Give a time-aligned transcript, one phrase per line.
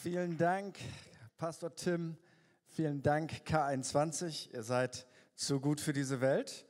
[0.00, 0.76] Vielen Dank,
[1.38, 2.16] Pastor Tim.
[2.68, 4.54] Vielen Dank, K21.
[4.54, 6.66] Ihr seid zu gut für diese Welt.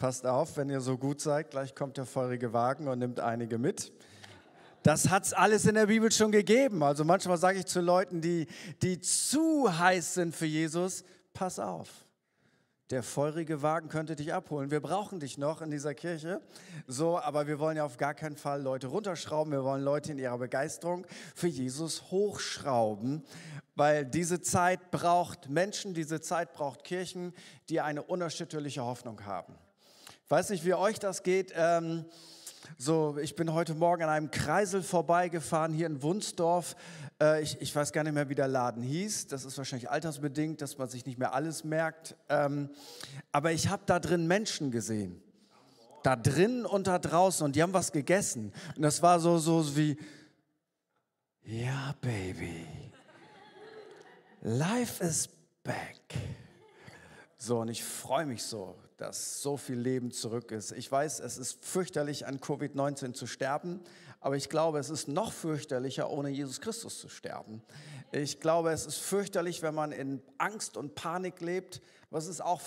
[0.00, 3.56] Passt auf, wenn ihr so gut seid, gleich kommt der feurige Wagen und nimmt einige
[3.56, 3.92] mit.
[4.82, 6.82] Das hat es alles in der Bibel schon gegeben.
[6.82, 8.48] Also manchmal sage ich zu Leuten, die,
[8.82, 11.04] die zu heiß sind für Jesus,
[11.34, 11.88] pass auf.
[12.90, 14.70] Der feurige Wagen könnte dich abholen.
[14.70, 16.42] Wir brauchen dich noch in dieser Kirche.
[16.86, 19.52] So, aber wir wollen ja auf gar keinen Fall Leute runterschrauben.
[19.52, 23.24] Wir wollen Leute in ihrer Begeisterung für Jesus hochschrauben,
[23.76, 27.32] weil diese Zeit braucht Menschen, diese Zeit braucht Kirchen,
[27.70, 29.54] die eine unerschütterliche Hoffnung haben.
[30.24, 31.52] Ich weiß nicht, wie euch das geht.
[31.56, 32.04] Ähm,
[32.78, 36.76] so, ich bin heute Morgen an einem Kreisel vorbeigefahren hier in Wunsdorf.
[37.20, 39.28] Äh, ich, ich, weiß gar nicht mehr, wie der Laden hieß.
[39.28, 42.16] Das ist wahrscheinlich altersbedingt, dass man sich nicht mehr alles merkt.
[42.28, 42.70] Ähm,
[43.30, 45.22] aber ich habe da drin Menschen gesehen.
[46.02, 47.44] Da drin und da draußen.
[47.44, 48.52] Und die haben was gegessen.
[48.76, 49.96] Und das war so, so wie,
[51.44, 52.66] ja, Baby.
[54.40, 55.28] Life is
[55.62, 56.00] back.
[57.38, 60.70] So, und ich freue mich so dass so viel Leben zurück ist.
[60.70, 63.80] Ich weiß, es ist fürchterlich, an Covid-19 zu sterben,
[64.20, 67.62] aber ich glaube, es ist noch fürchterlicher, ohne Jesus Christus zu sterben.
[68.12, 71.82] Ich glaube, es ist fürchterlich, wenn man in Angst und Panik lebt.
[72.10, 72.60] Was ist auch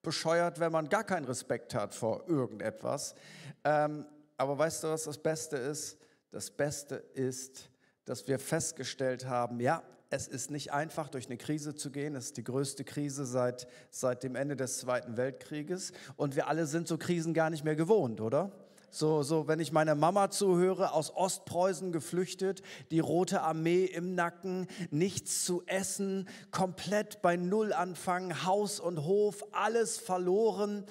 [0.00, 3.14] bescheuert, wenn man gar keinen Respekt hat vor irgendetwas.
[3.62, 4.06] Ähm,
[4.38, 5.98] aber weißt du, was das Beste ist?
[6.30, 7.68] Das Beste ist,
[8.06, 12.14] dass wir festgestellt haben, ja, es ist nicht einfach, durch eine Krise zu gehen.
[12.14, 15.92] Es ist die größte Krise seit, seit dem Ende des Zweiten Weltkrieges.
[16.16, 18.52] Und wir alle sind so Krisen gar nicht mehr gewohnt, oder?
[18.90, 24.68] So, so, wenn ich meiner Mama zuhöre, aus Ostpreußen geflüchtet, die Rote Armee im Nacken,
[24.90, 30.84] nichts zu essen, komplett bei Null anfangen, Haus und Hof, alles verloren.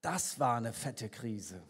[0.00, 1.62] Das war eine fette Krise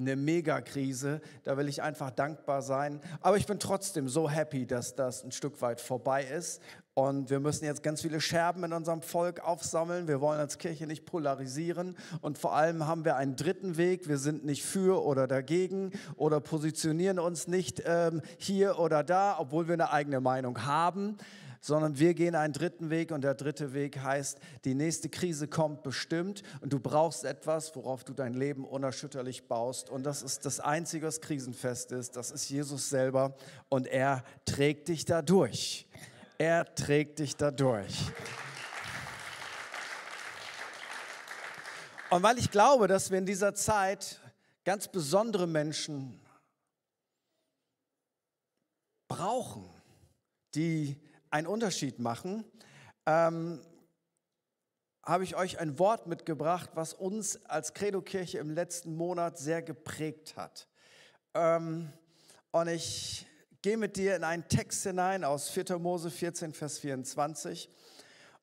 [0.00, 1.20] eine Megakrise.
[1.44, 3.00] Da will ich einfach dankbar sein.
[3.20, 6.60] Aber ich bin trotzdem so happy, dass das ein Stück weit vorbei ist.
[6.94, 10.08] Und wir müssen jetzt ganz viele Scherben in unserem Volk aufsammeln.
[10.08, 11.96] Wir wollen als Kirche nicht polarisieren.
[12.20, 14.08] Und vor allem haben wir einen dritten Weg.
[14.08, 19.68] Wir sind nicht für oder dagegen oder positionieren uns nicht ähm, hier oder da, obwohl
[19.68, 21.16] wir eine eigene Meinung haben
[21.60, 25.82] sondern wir gehen einen dritten Weg und der dritte Weg heißt, die nächste Krise kommt
[25.82, 30.60] bestimmt und du brauchst etwas, worauf du dein Leben unerschütterlich baust und das ist das
[30.60, 33.36] Einzige, was krisenfest ist, das ist Jesus selber
[33.68, 35.86] und er trägt dich da durch.
[36.38, 37.94] Er trägt dich da durch.
[42.08, 44.20] Und weil ich glaube, dass wir in dieser Zeit
[44.64, 46.18] ganz besondere Menschen
[49.06, 49.68] brauchen,
[50.54, 50.96] die
[51.30, 52.44] einen Unterschied machen,
[53.06, 53.60] ähm,
[55.04, 60.36] habe ich euch ein Wort mitgebracht, was uns als Credo-Kirche im letzten Monat sehr geprägt
[60.36, 60.68] hat.
[61.34, 61.92] Ähm,
[62.50, 63.26] und ich
[63.62, 65.78] gehe mit dir in einen Text hinein aus 4.
[65.78, 67.70] Mose 14, Vers 24.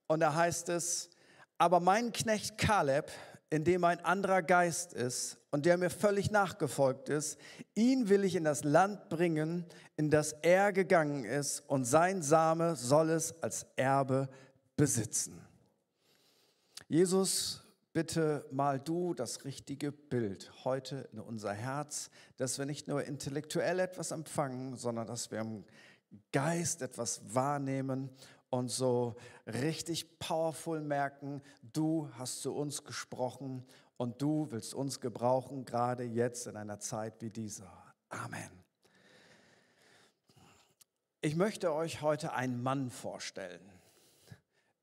[0.08, 1.10] Und da heißt es,
[1.58, 3.12] aber mein Knecht Kaleb,
[3.50, 7.38] in dem ein anderer Geist ist und der mir völlig nachgefolgt ist,
[7.76, 9.66] ihn will ich in das Land bringen,
[9.96, 14.28] in das er gegangen ist, und sein Same soll es als Erbe
[14.76, 15.42] besitzen.
[16.90, 17.64] Jesus,
[17.94, 23.80] bitte mal du das richtige Bild heute in unser Herz, dass wir nicht nur intellektuell
[23.80, 25.64] etwas empfangen, sondern dass wir im
[26.32, 28.10] Geist etwas wahrnehmen
[28.50, 29.16] und so
[29.46, 33.66] richtig powerful merken, du hast zu uns gesprochen
[33.98, 37.72] und du willst uns gebrauchen, gerade jetzt in einer Zeit wie dieser.
[38.10, 38.64] Amen.
[41.22, 43.62] Ich möchte euch heute einen Mann vorstellen,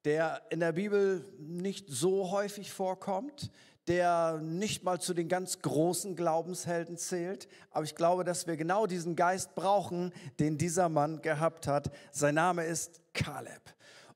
[0.05, 3.51] der in der Bibel nicht so häufig vorkommt,
[3.89, 7.49] der nicht mal zu den ganz großen Glaubenshelden zählt.
[7.71, 11.91] Aber ich glaube, dass wir genau diesen Geist brauchen, den dieser Mann gehabt hat.
[12.11, 13.63] Sein Name ist Kaleb.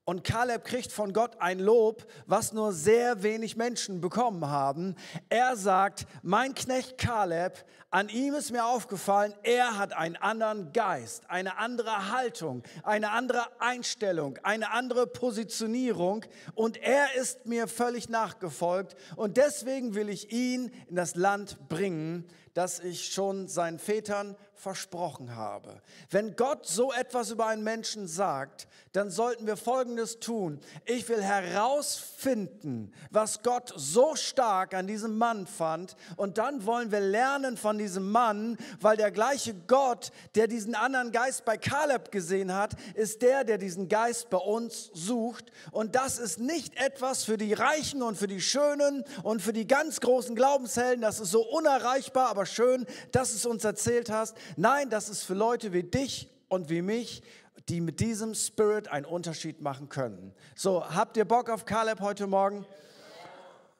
[0.09, 4.95] Und Kaleb kriegt von Gott ein Lob, was nur sehr wenig Menschen bekommen haben.
[5.29, 11.29] Er sagt, mein Knecht Kaleb, an ihm ist mir aufgefallen, er hat einen anderen Geist,
[11.29, 16.25] eine andere Haltung, eine andere Einstellung, eine andere Positionierung
[16.55, 22.27] und er ist mir völlig nachgefolgt und deswegen will ich ihn in das Land bringen,
[22.55, 25.81] das ich schon seinen Vätern versprochen habe.
[26.09, 30.59] Wenn Gott so etwas über einen Menschen sagt, dann sollten wir Folgendes tun.
[30.85, 35.95] Ich will herausfinden, was Gott so stark an diesem Mann fand.
[36.17, 41.11] Und dann wollen wir lernen von diesem Mann, weil der gleiche Gott, der diesen anderen
[41.11, 45.51] Geist bei Kaleb gesehen hat, ist der, der diesen Geist bei uns sucht.
[45.71, 49.67] Und das ist nicht etwas für die Reichen und für die Schönen und für die
[49.67, 51.01] ganz großen Glaubenshelden.
[51.01, 54.35] Das ist so unerreichbar, aber schön, dass es uns erzählt hast.
[54.55, 57.23] Nein, das ist für Leute wie dich und wie mich,
[57.67, 60.33] die mit diesem Spirit einen Unterschied machen können.
[60.55, 62.65] So, habt ihr Bock auf Caleb heute Morgen?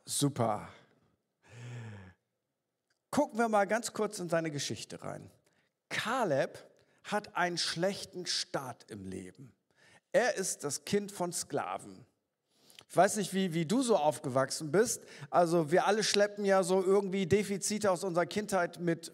[0.06, 0.69] Super.
[3.12, 5.30] Gucken wir mal ganz kurz in seine Geschichte rein.
[5.89, 6.63] Caleb
[7.04, 9.51] hat einen schlechten Start im Leben.
[10.12, 12.06] Er ist das Kind von Sklaven.
[12.89, 15.04] Ich weiß nicht, wie, wie du so aufgewachsen bist.
[15.30, 19.12] Also wir alle schleppen ja so irgendwie Defizite aus unserer Kindheit mit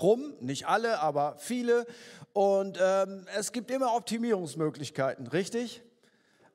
[0.00, 0.34] rum.
[0.40, 1.86] Nicht alle, aber viele.
[2.32, 5.82] Und ähm, es gibt immer Optimierungsmöglichkeiten, richtig?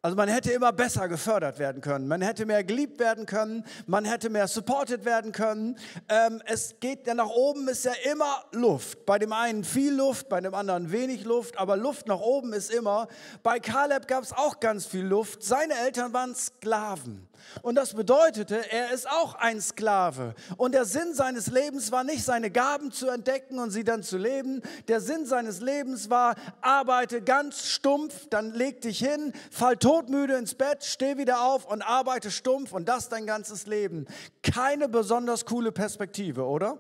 [0.02, 4.06] Also man hätte immer besser gefördert werden können, man hätte mehr geliebt werden können, man
[4.06, 5.78] hätte mehr supported werden können.
[6.08, 9.06] Ähm, es geht ja nach oben, ist ja immer Luft.
[9.06, 12.72] Bei dem einen viel Luft, bei dem anderen wenig Luft, aber Luft nach oben ist
[12.72, 13.10] immer.
[13.44, 15.44] Bei Caleb gab es auch ganz viel Luft.
[15.44, 17.29] Seine Eltern waren Sklaven.
[17.62, 20.34] Und das bedeutete, er ist auch ein Sklave.
[20.58, 24.18] Und der Sinn seines Lebens war nicht, seine Gaben zu entdecken und sie dann zu
[24.18, 24.62] leben.
[24.88, 30.56] Der Sinn seines Lebens war, arbeite ganz stumpf, dann leg dich hin, fall todmüde ins
[30.56, 34.06] Bett, steh wieder auf und arbeite stumpf und das dein ganzes Leben.
[34.44, 36.78] Keine besonders coole Perspektive, oder?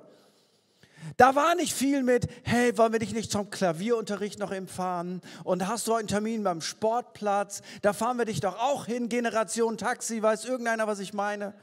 [1.17, 5.21] Da war nicht viel mit, hey, wollen wir dich nicht zum Klavierunterricht noch empfahren?
[5.43, 7.61] Und hast du einen Termin beim Sportplatz?
[7.81, 11.53] Da fahren wir dich doch auch hin, Generation Taxi, weiß irgendeiner, was ich meine?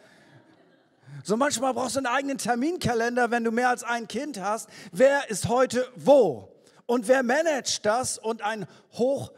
[1.24, 4.68] So manchmal brauchst du einen eigenen Terminkalender, wenn du mehr als ein Kind hast.
[4.92, 6.48] Wer ist heute wo?
[6.86, 8.18] Und wer managt das?
[8.18, 9.32] Und ein hoch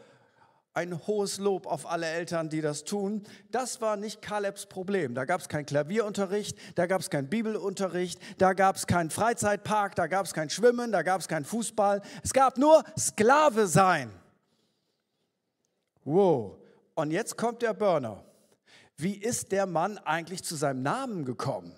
[0.73, 3.23] ein hohes Lob auf alle Eltern, die das tun.
[3.51, 5.15] Das war nicht Kalebs Problem.
[5.15, 9.95] Da gab es keinen Klavierunterricht, da gab es keinen Bibelunterricht, da gab es keinen Freizeitpark,
[9.95, 12.01] da gab es kein Schwimmen, da gab es keinen Fußball.
[12.23, 14.11] Es gab nur Sklave sein.
[16.03, 16.57] Wow.
[16.95, 18.23] Und jetzt kommt der Burner.
[18.95, 21.73] Wie ist der Mann eigentlich zu seinem Namen gekommen?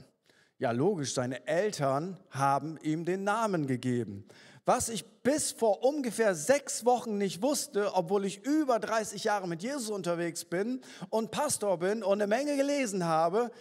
[0.58, 4.28] Ja, logisch, seine Eltern haben ihm den Namen gegeben
[4.66, 9.64] was ich bis vor ungefähr sechs Wochen nicht wusste, obwohl ich über 30 Jahre mit
[9.64, 13.52] Jesus unterwegs bin und Pastor bin und eine Menge gelesen habe.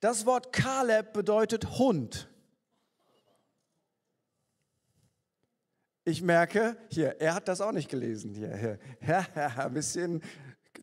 [0.00, 2.28] Das Wort Kaleb bedeutet Hund.
[6.04, 8.34] Ich merke, hier, er hat das auch nicht gelesen.
[8.34, 9.26] Hier, hier.
[9.56, 10.20] Ein bisschen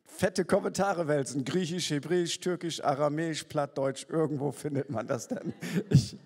[0.05, 1.43] fette Kommentare wälzen.
[1.43, 5.53] Griechisch, Hebräisch, Türkisch, Aramäisch, Plattdeutsch, irgendwo findet man das denn.
[5.89, 6.17] Ich,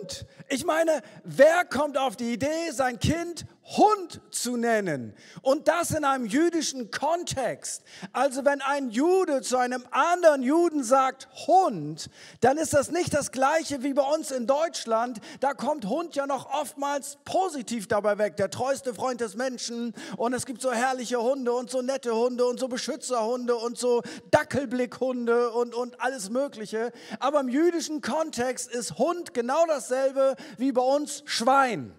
[0.00, 0.26] Hund.
[0.48, 5.14] Ich meine, wer kommt auf die Idee, sein Kind Hund zu nennen.
[5.42, 7.84] Und das in einem jüdischen Kontext.
[8.12, 12.10] Also wenn ein Jude zu einem anderen Juden sagt Hund,
[12.40, 15.20] dann ist das nicht das gleiche wie bei uns in Deutschland.
[15.38, 18.36] Da kommt Hund ja noch oftmals positiv dabei weg.
[18.38, 19.94] Der treueste Freund des Menschen.
[20.16, 24.02] Und es gibt so herrliche Hunde und so nette Hunde und so Beschützerhunde und so
[24.32, 26.92] Dackelblickhunde und, und alles Mögliche.
[27.20, 31.94] Aber im jüdischen Kontext ist Hund genau dasselbe wie bei uns Schwein.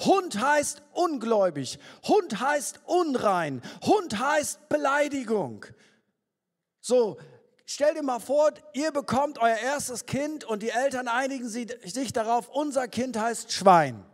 [0.00, 1.78] Hund heißt ungläubig.
[2.06, 3.62] Hund heißt unrein.
[3.82, 5.64] Hund heißt Beleidigung.
[6.80, 7.16] So,
[7.64, 12.48] stell dir mal vor, ihr bekommt euer erstes Kind und die Eltern einigen sich darauf,
[12.48, 14.04] unser Kind heißt Schwein.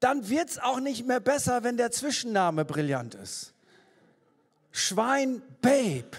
[0.00, 3.54] Dann wird es auch nicht mehr besser, wenn der Zwischenname brillant ist.
[4.70, 6.10] Schwein Babe.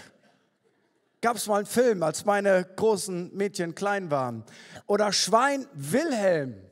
[1.20, 4.44] Gab es mal einen Film, als meine großen Mädchen klein waren.
[4.86, 6.65] Oder Schwein Wilhelm.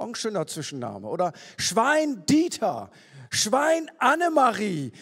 [0.00, 1.06] Auch ein schöner Zwischenname.
[1.06, 2.90] Oder Schwein Dieter,
[3.28, 4.92] Schwein Annemarie.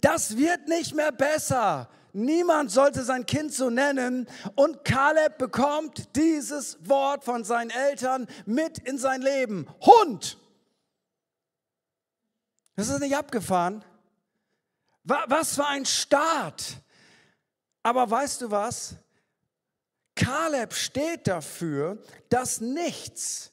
[0.00, 1.88] Das wird nicht mehr besser.
[2.12, 4.28] Niemand sollte sein Kind so nennen.
[4.56, 9.68] Und Kaleb bekommt dieses Wort von seinen Eltern mit in sein Leben.
[9.80, 10.38] Hund.
[12.74, 13.84] Das ist nicht abgefahren.
[15.04, 16.64] Was für ein Start.
[17.84, 18.96] Aber weißt du was?
[20.16, 23.52] Kaleb steht dafür, dass nichts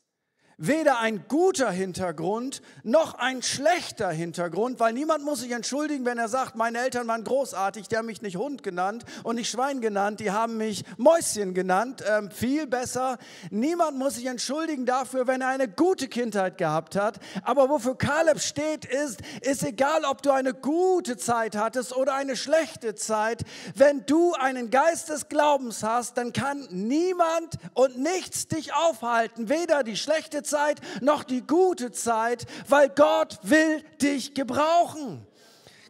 [0.58, 6.30] weder ein guter Hintergrund noch ein schlechter Hintergrund, weil niemand muss sich entschuldigen, wenn er
[6.30, 10.20] sagt, meine Eltern waren großartig, die haben mich nicht Hund genannt und nicht Schwein genannt,
[10.20, 13.18] die haben mich Mäuschen genannt, ähm, viel besser.
[13.50, 17.20] Niemand muss sich entschuldigen dafür, wenn er eine gute Kindheit gehabt hat.
[17.44, 22.36] Aber wofür Kaleb steht, ist, ist egal, ob du eine gute Zeit hattest oder eine
[22.36, 23.44] schlechte Zeit,
[23.76, 29.84] wenn du einen Geist des Glaubens hast, dann kann niemand und nichts dich aufhalten, weder
[29.84, 35.28] die schlechte Zeit noch die gute Zeit, weil Gott will dich gebrauchen.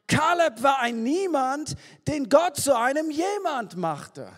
[0.08, 1.76] Kaleb war ein Niemand,
[2.08, 4.32] den Gott zu einem Jemand machte.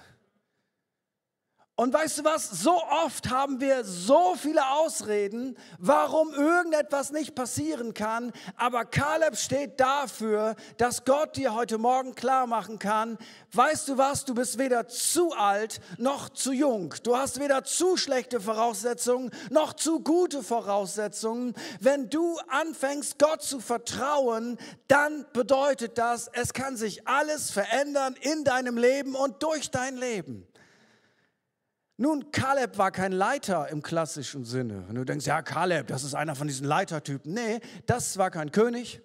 [1.79, 2.49] Und weißt du was?
[2.49, 8.33] So oft haben wir so viele Ausreden, warum irgendetwas nicht passieren kann.
[8.55, 13.19] Aber Kaleb steht dafür, dass Gott dir heute Morgen klar machen kann,
[13.53, 14.25] weißt du was?
[14.25, 16.95] Du bist weder zu alt noch zu jung.
[17.03, 21.53] Du hast weder zu schlechte Voraussetzungen noch zu gute Voraussetzungen.
[21.79, 24.57] Wenn du anfängst, Gott zu vertrauen,
[24.87, 30.47] dann bedeutet das, es kann sich alles verändern in deinem Leben und durch dein Leben.
[31.99, 34.85] Nun, Kaleb war kein Leiter im klassischen Sinne.
[34.87, 37.33] Und du denkst, ja, Kaleb, das ist einer von diesen Leitertypen.
[37.33, 39.01] Nee, das war kein König,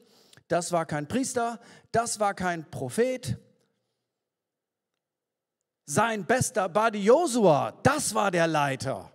[0.49, 1.59] das war kein Priester,
[1.91, 3.39] das war kein Prophet.
[5.87, 9.11] Sein bester Buddy Josua, das war der Leiter.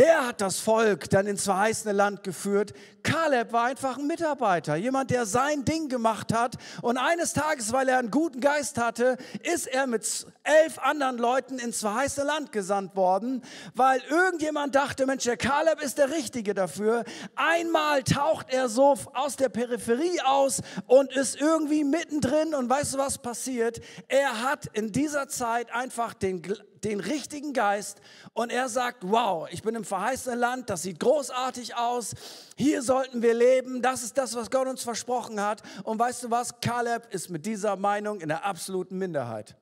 [0.00, 2.72] Der hat das Volk dann ins verheißene Land geführt.
[3.02, 6.54] Kaleb war einfach ein Mitarbeiter, jemand, der sein Ding gemacht hat.
[6.80, 11.58] Und eines Tages, weil er einen guten Geist hatte, ist er mit elf anderen Leuten
[11.58, 13.42] ins verheißene Land gesandt worden,
[13.74, 17.04] weil irgendjemand dachte, Mensch, der Kaleb ist der Richtige dafür.
[17.36, 22.54] Einmal taucht er so aus der Peripherie aus und ist irgendwie mittendrin.
[22.54, 23.82] Und weißt du, was passiert?
[24.08, 26.40] Er hat in dieser Zeit einfach den
[26.84, 28.00] den richtigen Geist
[28.32, 32.14] und er sagt, wow, ich bin im verheißenen Land, das sieht großartig aus,
[32.56, 35.62] hier sollten wir leben, das ist das, was Gott uns versprochen hat.
[35.84, 39.56] Und weißt du was, Kaleb ist mit dieser Meinung in der absoluten Minderheit.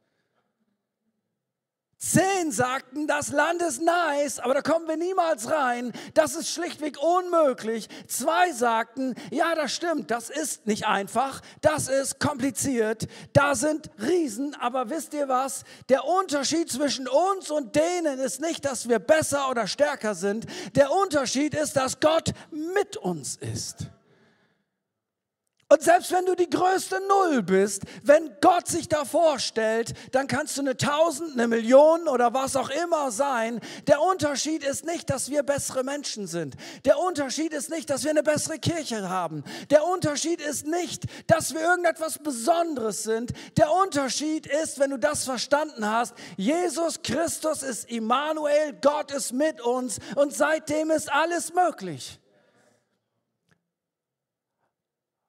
[2.00, 5.92] Zehn sagten, das Land ist nice, aber da kommen wir niemals rein.
[6.14, 7.88] Das ist schlichtweg unmöglich.
[8.06, 14.54] Zwei sagten, ja, das stimmt, das ist nicht einfach, das ist kompliziert, da sind Riesen,
[14.54, 15.64] aber wisst ihr was?
[15.88, 20.46] Der Unterschied zwischen uns und denen ist nicht, dass wir besser oder stärker sind.
[20.76, 23.88] Der Unterschied ist, dass Gott mit uns ist.
[25.70, 30.56] Und selbst wenn du die größte Null bist, wenn Gott sich da vorstellt, dann kannst
[30.56, 33.60] du eine Tausend, eine Million oder was auch immer sein.
[33.86, 36.56] Der Unterschied ist nicht, dass wir bessere Menschen sind.
[36.86, 39.44] Der Unterschied ist nicht, dass wir eine bessere Kirche haben.
[39.68, 43.34] Der Unterschied ist nicht, dass wir irgendetwas Besonderes sind.
[43.58, 49.60] Der Unterschied ist, wenn du das verstanden hast, Jesus Christus ist Immanuel, Gott ist mit
[49.60, 52.18] uns und seitdem ist alles möglich.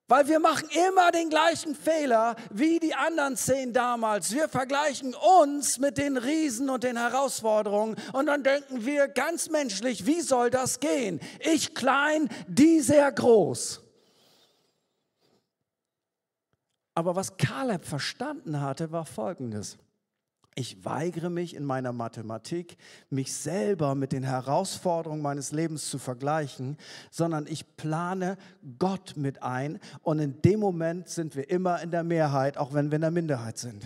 [0.10, 4.32] Weil wir machen immer den gleichen Fehler wie die anderen zehn damals.
[4.32, 10.08] Wir vergleichen uns mit den Riesen und den Herausforderungen und dann denken wir ganz menschlich,
[10.08, 11.20] wie soll das gehen?
[11.39, 13.82] Ich klein, die sehr groß.
[16.96, 19.78] Aber was Kaleb verstanden hatte, war Folgendes.
[20.56, 22.77] Ich weigere mich in meiner Mathematik,
[23.10, 26.77] mich selber mit den Herausforderungen meines Lebens zu vergleichen,
[27.12, 28.38] sondern ich plane
[28.77, 32.91] Gott mit ein und in dem Moment sind wir immer in der Mehrheit, auch wenn
[32.91, 33.86] wir in der Minderheit sind.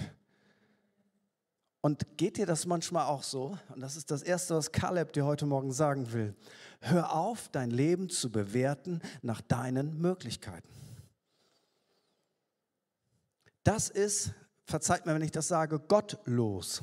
[1.81, 3.57] Und geht dir das manchmal auch so?
[3.75, 6.33] Und das ist das Erste, was Caleb dir heute Morgen sagen will.
[6.79, 10.69] Hör auf, dein Leben zu bewerten nach deinen Möglichkeiten.
[13.65, 14.33] Das ist
[14.65, 16.81] verzeiht mir, wenn ich das sage, gottlos.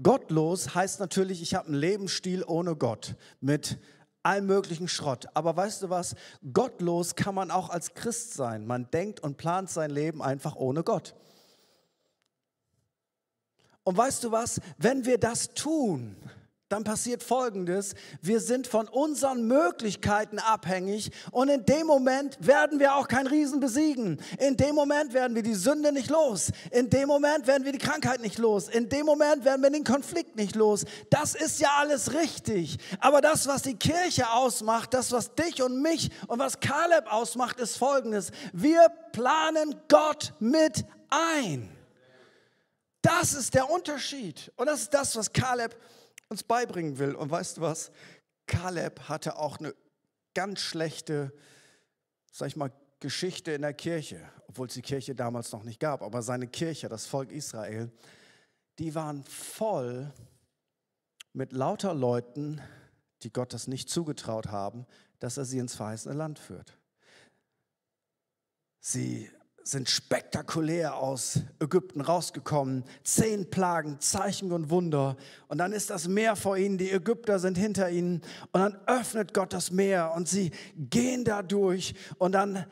[0.00, 3.78] Gottlos heißt natürlich, ich habe einen Lebensstil ohne Gott mit
[4.22, 5.26] allem möglichen Schrott.
[5.34, 6.14] Aber weißt du was?
[6.52, 8.66] Gottlos kann man auch als Christ sein.
[8.66, 11.14] Man denkt und plant sein Leben einfach ohne Gott.
[13.82, 14.60] Und weißt du was?
[14.76, 16.16] Wenn wir das tun,
[16.68, 17.94] dann passiert Folgendes.
[18.20, 23.58] Wir sind von unseren Möglichkeiten abhängig und in dem Moment werden wir auch kein Riesen
[23.58, 24.20] besiegen.
[24.38, 26.50] In dem Moment werden wir die Sünde nicht los.
[26.70, 28.68] In dem Moment werden wir die Krankheit nicht los.
[28.68, 30.84] In dem Moment werden wir den Konflikt nicht los.
[31.08, 32.76] Das ist ja alles richtig.
[33.00, 37.60] Aber das, was die Kirche ausmacht, das, was dich und mich und was Kaleb ausmacht,
[37.60, 38.30] ist Folgendes.
[38.52, 41.70] Wir planen Gott mit ein.
[43.00, 44.52] Das ist der Unterschied.
[44.56, 45.74] Und das ist das, was Kaleb
[46.28, 47.14] uns beibringen will.
[47.14, 47.90] Und weißt du was?
[48.46, 49.74] Kaleb hatte auch eine
[50.34, 51.32] ganz schlechte,
[52.30, 56.02] sag ich mal, Geschichte in der Kirche, obwohl es die Kirche damals noch nicht gab.
[56.02, 57.92] Aber seine Kirche, das Volk Israel,
[58.78, 60.12] die waren voll
[61.32, 62.60] mit lauter Leuten,
[63.22, 64.86] die Gott das nicht zugetraut haben,
[65.18, 66.78] dass er sie ins verheißene Land führt.
[68.80, 69.30] Sie
[69.68, 72.84] sind spektakulär aus Ägypten rausgekommen.
[73.04, 75.18] Zehn Plagen, Zeichen und Wunder.
[75.48, 78.22] Und dann ist das Meer vor ihnen, die Ägypter sind hinter ihnen.
[78.52, 81.94] Und dann öffnet Gott das Meer und sie gehen da durch.
[82.16, 82.64] Und dann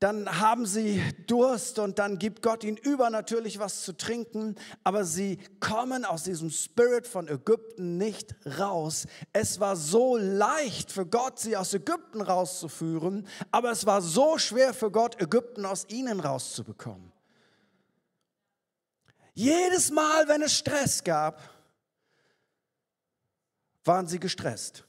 [0.00, 5.38] dann haben sie Durst und dann gibt Gott ihnen übernatürlich was zu trinken, aber sie
[5.60, 9.06] kommen aus diesem Spirit von Ägypten nicht raus.
[9.34, 14.72] Es war so leicht für Gott, sie aus Ägypten rauszuführen, aber es war so schwer
[14.72, 17.12] für Gott, Ägypten aus ihnen rauszubekommen.
[19.34, 21.42] Jedes Mal, wenn es Stress gab,
[23.84, 24.84] waren sie gestresst.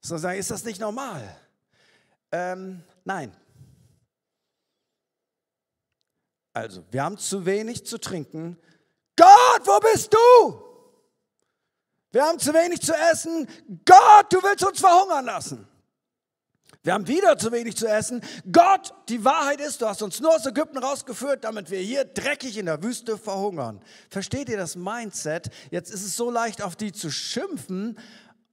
[0.00, 1.36] So sagen, ist das nicht normal?
[2.36, 3.34] Ähm, nein.
[6.52, 8.58] Also, wir haben zu wenig zu trinken.
[9.16, 10.62] Gott, wo bist du?
[12.12, 13.48] Wir haben zu wenig zu essen.
[13.86, 15.66] Gott, du willst uns verhungern lassen.
[16.82, 18.22] Wir haben wieder zu wenig zu essen.
[18.52, 22.58] Gott, die Wahrheit ist, du hast uns nur aus Ägypten rausgeführt, damit wir hier dreckig
[22.58, 23.82] in der Wüste verhungern.
[24.08, 25.48] Versteht ihr das Mindset?
[25.70, 27.98] Jetzt ist es so leicht, auf die zu schimpfen,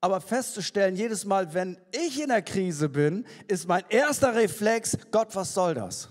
[0.04, 5.34] aber festzustellen, jedes Mal, wenn ich in der Krise bin, ist mein erster Reflex, Gott,
[5.34, 6.10] was soll das?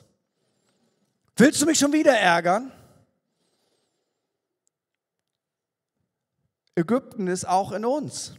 [1.36, 2.72] Willst du mich schon wieder ärgern?
[6.74, 8.32] Ägypten ist auch in uns.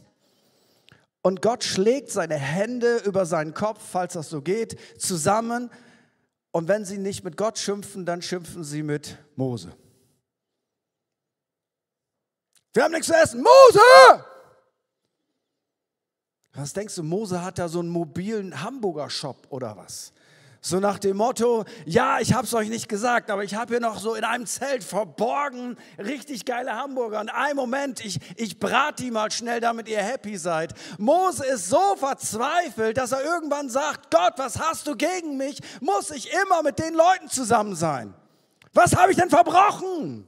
[1.22, 5.70] Und Gott schlägt seine Hände über seinen Kopf, falls das so geht, zusammen.
[6.50, 9.72] Und wenn sie nicht mit Gott schimpfen, dann schimpfen sie mit Mose.
[12.72, 13.40] Wir haben nichts zu essen.
[13.40, 14.33] Mose!
[16.54, 20.12] Was denkst du, Mose hat da so einen mobilen Hamburger-Shop oder was?
[20.66, 23.80] So nach dem Motto, ja, ich habe es euch nicht gesagt, aber ich habe hier
[23.80, 27.20] noch so in einem Zelt verborgen richtig geile Hamburger.
[27.20, 30.72] Und einen Moment, ich, ich brate die mal schnell, damit ihr happy seid.
[30.96, 35.60] Mose ist so verzweifelt, dass er irgendwann sagt, Gott, was hast du gegen mich?
[35.82, 38.14] Muss ich immer mit den Leuten zusammen sein?
[38.72, 40.26] Was habe ich denn verbrochen?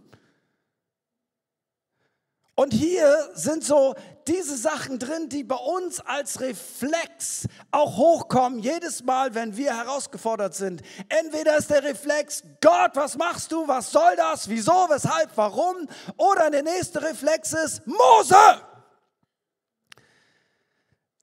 [2.58, 3.94] Und hier sind so
[4.26, 10.54] diese Sachen drin, die bei uns als Reflex auch hochkommen, jedes Mal, wenn wir herausgefordert
[10.54, 10.80] sind.
[11.10, 15.86] Entweder ist der Reflex, Gott, was machst du, was soll das, wieso, weshalb, warum?
[16.16, 18.34] Oder der nächste Reflex ist, Mose!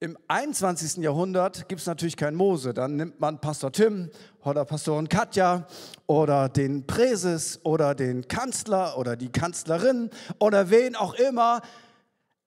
[0.03, 0.98] Im 21.
[0.98, 2.74] Jahrhundert gibt es natürlich kein Mose.
[2.74, 4.12] Dann nimmt man Pastor Tim
[4.43, 5.65] oder Pastorin Katja
[6.07, 11.62] oder den Präses oder den Kanzler oder die Kanzlerin oder wen auch immer.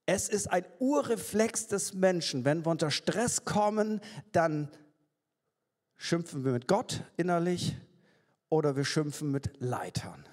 [0.04, 2.44] Es ist ein Urreflex des Menschen.
[2.44, 4.68] Wenn wir unter Stress kommen, dann
[5.96, 7.74] schimpfen wir mit Gott innerlich
[8.50, 10.26] oder wir schimpfen mit Leitern.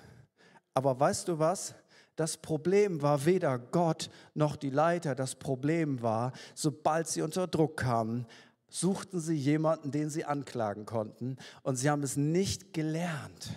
[0.74, 1.74] Aber weißt du was?
[2.16, 5.16] Das Problem war weder Gott noch die Leiter.
[5.16, 8.28] Das Problem war, sobald sie unter Druck kamen,
[8.70, 11.38] suchten sie jemanden, den sie anklagen konnten.
[11.64, 13.52] Und sie haben es nicht gelernt,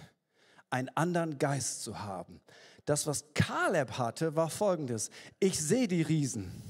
[0.70, 2.40] einen anderen Geist zu haben.
[2.84, 5.10] Das, was Kaleb hatte, war folgendes.
[5.40, 6.62] Ich sehe die Riesen.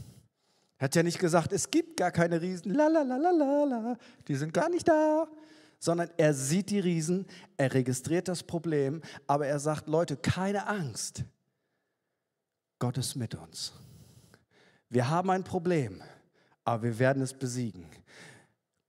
[0.78, 3.64] Er hat ja nicht gesagt, es gibt gar keine Riesen, la la la la la
[3.64, 3.96] la,
[4.28, 5.26] die sind gar nicht da,
[5.78, 11.24] sondern er sieht die Riesen, er registriert das Problem, aber er sagt, Leute, keine Angst.
[12.78, 13.72] Gott ist mit uns.
[14.88, 16.02] Wir haben ein Problem,
[16.64, 17.86] aber wir werden es besiegen.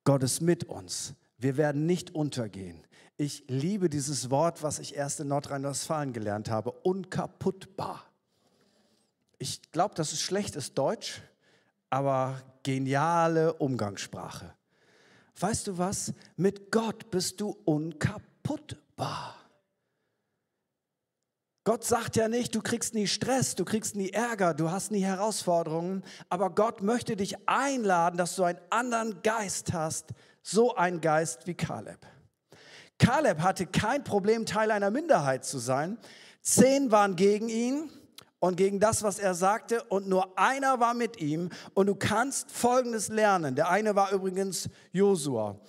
[0.04, 1.14] Gott ist mit uns.
[1.38, 2.86] Wir werden nicht untergehen.
[3.18, 8.06] Ich liebe dieses Wort, was ich erst in Nordrhein-Westfalen gelernt habe, unkaputtbar.
[9.40, 11.22] Ich glaube, das ist schlechtes Deutsch,
[11.90, 14.54] aber geniale Umgangssprache.
[15.40, 16.14] Weißt du was?
[16.36, 19.36] Mit Gott bist du unkaputtbar.
[21.68, 25.04] Gott sagt ja nicht, du kriegst nie Stress, du kriegst nie Ärger, du hast nie
[25.04, 31.46] Herausforderungen, aber Gott möchte dich einladen, dass du einen anderen Geist hast, so ein Geist
[31.46, 32.00] wie Kaleb.
[32.98, 35.98] Kaleb hatte kein Problem, Teil einer Minderheit zu sein.
[36.42, 37.90] Zehn waren gegen ihn
[38.40, 41.50] und gegen das, was er sagte, und nur einer war mit ihm.
[41.74, 43.56] Und du kannst Folgendes lernen.
[43.56, 45.60] Der eine war übrigens Josua.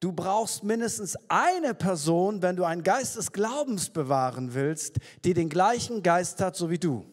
[0.00, 5.48] Du brauchst mindestens eine Person, wenn du einen Geist des Glaubens bewahren willst, die den
[5.48, 7.04] gleichen Geist hat, so wie du.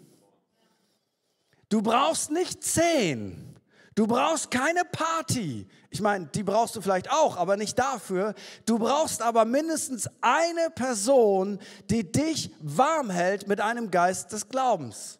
[1.70, 3.56] Du brauchst nicht zehn.
[3.96, 5.68] Du brauchst keine Party.
[5.90, 8.36] Ich meine, die brauchst du vielleicht auch, aber nicht dafür.
[8.66, 15.20] Du brauchst aber mindestens eine Person, die dich warm hält mit einem Geist des Glaubens.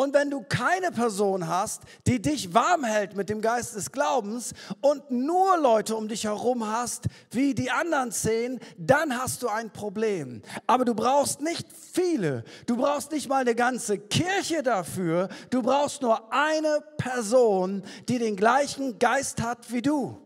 [0.00, 4.54] Und wenn du keine Person hast, die dich warm hält mit dem Geist des Glaubens
[4.80, 9.68] und nur Leute um dich herum hast, wie die anderen zehn, dann hast du ein
[9.68, 10.40] Problem.
[10.66, 12.44] Aber du brauchst nicht viele.
[12.64, 15.28] Du brauchst nicht mal eine ganze Kirche dafür.
[15.50, 20.18] Du brauchst nur eine Person, die den gleichen Geist hat wie du.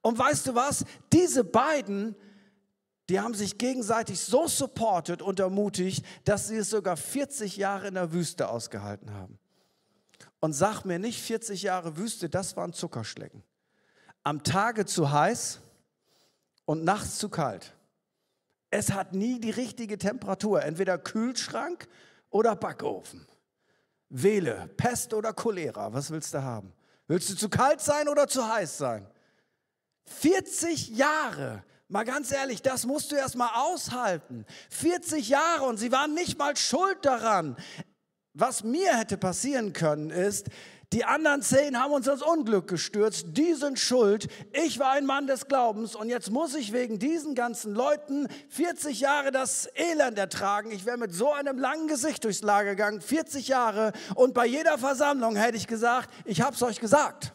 [0.00, 0.86] Und weißt du was?
[1.12, 2.16] Diese beiden
[3.08, 7.94] die haben sich gegenseitig so supportet und ermutigt, dass sie es sogar 40 Jahre in
[7.94, 9.38] der Wüste ausgehalten haben.
[10.40, 13.42] Und sag mir nicht 40 Jahre Wüste, das waren Zuckerschlecken.
[14.22, 15.60] Am Tage zu heiß
[16.64, 17.74] und nachts zu kalt.
[18.70, 21.88] Es hat nie die richtige Temperatur, entweder Kühlschrank
[22.30, 23.26] oder Backofen.
[24.08, 26.72] Wähle Pest oder Cholera, was willst du haben?
[27.06, 29.06] Willst du zu kalt sein oder zu heiß sein?
[30.06, 34.44] 40 Jahre Mal ganz ehrlich, das musst du erst mal aushalten.
[34.70, 37.56] 40 Jahre und sie waren nicht mal schuld daran.
[38.34, 40.48] Was mir hätte passieren können ist,
[40.92, 43.26] die anderen zehn haben uns ins Unglück gestürzt.
[43.30, 44.28] Die sind schuld.
[44.52, 49.00] Ich war ein Mann des Glaubens und jetzt muss ich wegen diesen ganzen Leuten 40
[49.00, 50.70] Jahre das Elend ertragen.
[50.70, 53.92] Ich wäre mit so einem langen Gesicht durchs Lager gegangen, 40 Jahre.
[54.14, 57.32] Und bei jeder Versammlung hätte ich gesagt, ich habe es euch gesagt.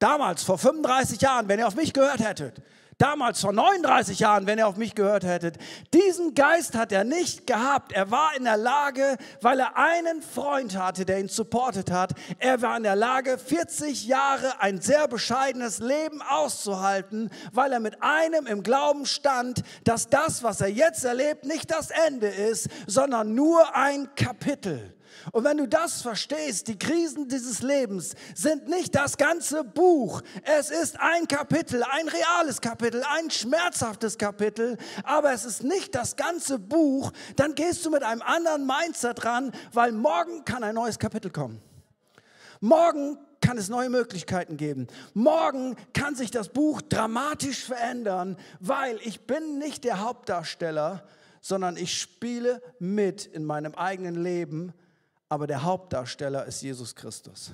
[0.00, 2.62] Damals, vor 35 Jahren, wenn ihr auf mich gehört hättet,
[2.98, 5.56] damals vor 39 Jahren, wenn ihr auf mich gehört hättet.
[5.94, 7.92] Diesen Geist hat er nicht gehabt.
[7.92, 12.12] Er war in der Lage, weil er einen Freund hatte, der ihn supportet hat.
[12.38, 18.02] Er war in der Lage, 40 Jahre ein sehr bescheidenes Leben auszuhalten, weil er mit
[18.02, 23.34] einem im Glauben stand, dass das, was er jetzt erlebt, nicht das Ende ist, sondern
[23.34, 24.97] nur ein Kapitel.
[25.32, 30.22] Und wenn du das verstehst, die Krisen dieses Lebens sind nicht das ganze Buch.
[30.42, 36.16] Es ist ein Kapitel, ein reales Kapitel, ein schmerzhaftes Kapitel, aber es ist nicht das
[36.16, 37.12] ganze Buch.
[37.36, 41.60] Dann gehst du mit einem anderen Mindset ran, weil morgen kann ein neues Kapitel kommen.
[42.60, 44.88] Morgen kann es neue Möglichkeiten geben.
[45.14, 51.06] Morgen kann sich das Buch dramatisch verändern, weil ich bin nicht der Hauptdarsteller,
[51.40, 54.72] sondern ich spiele mit in meinem eigenen Leben
[55.28, 57.52] aber der Hauptdarsteller ist Jesus Christus.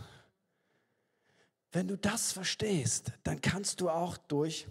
[1.73, 4.69] Wenn du das verstehst, dann kannst du auch durch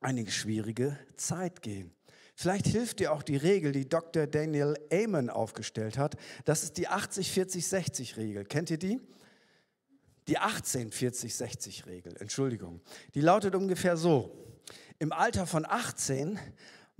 [0.00, 1.94] eine schwierige Zeit gehen.
[2.34, 4.26] Vielleicht hilft dir auch die Regel, die Dr.
[4.26, 6.16] Daniel Amen aufgestellt hat.
[6.46, 8.46] Das ist die 80-40-60-Regel.
[8.46, 8.98] Kennt ihr die?
[10.26, 12.80] Die 18-40-60-Regel, Entschuldigung.
[13.14, 14.34] Die lautet ungefähr so.
[14.98, 16.38] Im Alter von 18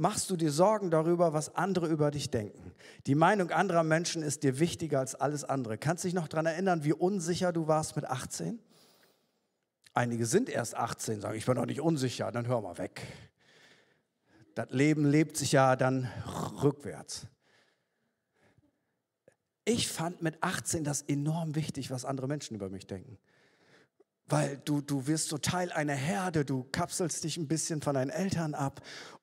[0.00, 2.72] machst du dir Sorgen darüber, was andere über dich denken.
[3.06, 5.76] Die Meinung anderer Menschen ist dir wichtiger als alles andere.
[5.76, 8.58] Kannst du dich noch daran erinnern, wie unsicher du warst mit 18?
[9.92, 13.06] Einige sind erst 18, sagen, ich bin noch nicht unsicher, dann hör mal weg.
[14.54, 16.08] Das Leben lebt sich ja dann
[16.62, 17.26] rückwärts.
[19.66, 23.18] Ich fand mit 18 das enorm wichtig, was andere Menschen über mich denken
[24.32, 28.10] weil du, du wirst so Teil einer Herde, du kapselst dich ein bisschen von deinen
[28.10, 28.80] Eltern ab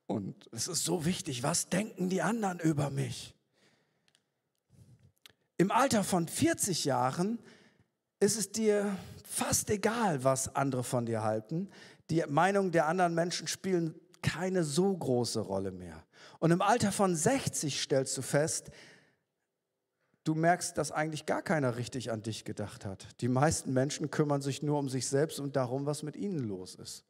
[0.08, 3.36] und es ist so wichtig, was denken die anderen über mich?
[5.58, 7.39] Im Alter von 40 Jahren
[8.20, 11.70] ist es dir fast egal, was andere von dir halten.
[12.10, 16.04] Die Meinungen der anderen Menschen spielen keine so große Rolle mehr.
[16.39, 18.70] Und im Alter von 60 stellst du fest,
[20.24, 23.08] du merkst, dass eigentlich gar keiner richtig an dich gedacht hat.
[23.22, 26.76] Die meisten Menschen kümmern sich nur um sich selbst und darum, was mit ihnen los
[26.76, 27.07] ist.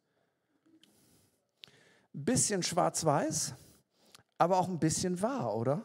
[2.18, 3.54] Ein bisschen schwarz-weiß,
[4.36, 5.82] aber auch ein bisschen wahr, oder?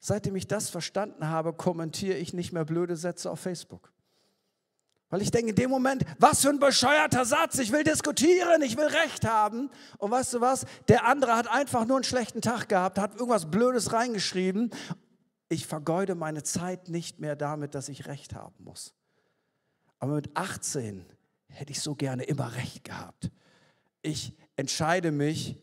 [0.00, 3.90] Seitdem ich das verstanden habe, kommentiere ich nicht mehr blöde Sätze auf Facebook.
[5.08, 8.76] Weil ich denke in dem Moment, was für ein bescheuerter Satz, ich will diskutieren, ich
[8.76, 9.70] will Recht haben.
[9.98, 13.50] Und weißt du was, der andere hat einfach nur einen schlechten Tag gehabt, hat irgendwas
[13.50, 14.70] Blödes reingeschrieben
[15.48, 18.94] ich vergeude meine Zeit nicht mehr damit, dass ich Recht haben muss.
[19.98, 21.06] Aber mit 18
[21.48, 23.30] hätte ich so gerne immer Recht gehabt.
[24.02, 25.56] Ich entscheide mich,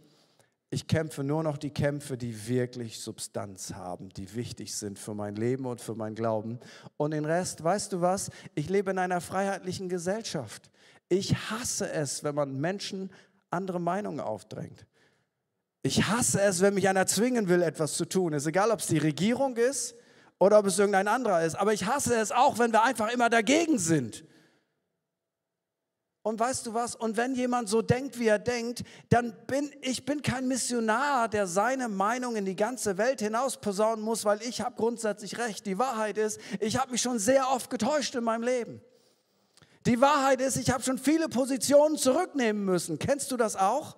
[0.73, 5.35] ich kämpfe nur noch die Kämpfe, die wirklich Substanz haben, die wichtig sind für mein
[5.35, 6.59] Leben und für mein Glauben.
[6.95, 8.29] Und den Rest, weißt du was?
[8.55, 10.71] Ich lebe in einer freiheitlichen Gesellschaft.
[11.09, 13.11] Ich hasse es, wenn man Menschen
[13.49, 14.85] andere Meinungen aufdrängt.
[15.83, 18.33] Ich hasse es, wenn mich einer zwingen will, etwas zu tun.
[18.33, 19.93] Es ist egal, ob es die Regierung ist
[20.39, 21.55] oder ob es irgendein anderer ist.
[21.55, 24.23] Aber ich hasse es auch, wenn wir einfach immer dagegen sind.
[26.23, 26.95] Und weißt du was?
[26.95, 31.47] Und wenn jemand so denkt, wie er denkt, dann bin ich bin kein Missionar, der
[31.47, 35.65] seine Meinung in die ganze Welt hinaus posaunen muss, weil ich habe grundsätzlich recht.
[35.65, 38.81] Die Wahrheit ist, ich habe mich schon sehr oft getäuscht in meinem Leben.
[39.87, 42.99] Die Wahrheit ist, ich habe schon viele Positionen zurücknehmen müssen.
[42.99, 43.97] Kennst du das auch?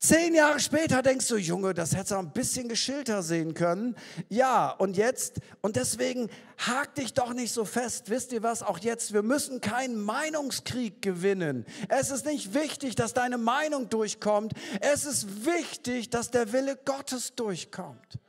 [0.00, 3.96] Zehn Jahre später denkst du, Junge, das hättest du ein bisschen geschilter sehen können.
[4.28, 8.08] Ja, und jetzt, und deswegen hak dich doch nicht so fest.
[8.08, 11.66] Wisst ihr was, auch jetzt, wir müssen keinen Meinungskrieg gewinnen.
[11.88, 14.52] Es ist nicht wichtig, dass deine Meinung durchkommt.
[14.80, 18.20] Es ist wichtig, dass der Wille Gottes durchkommt.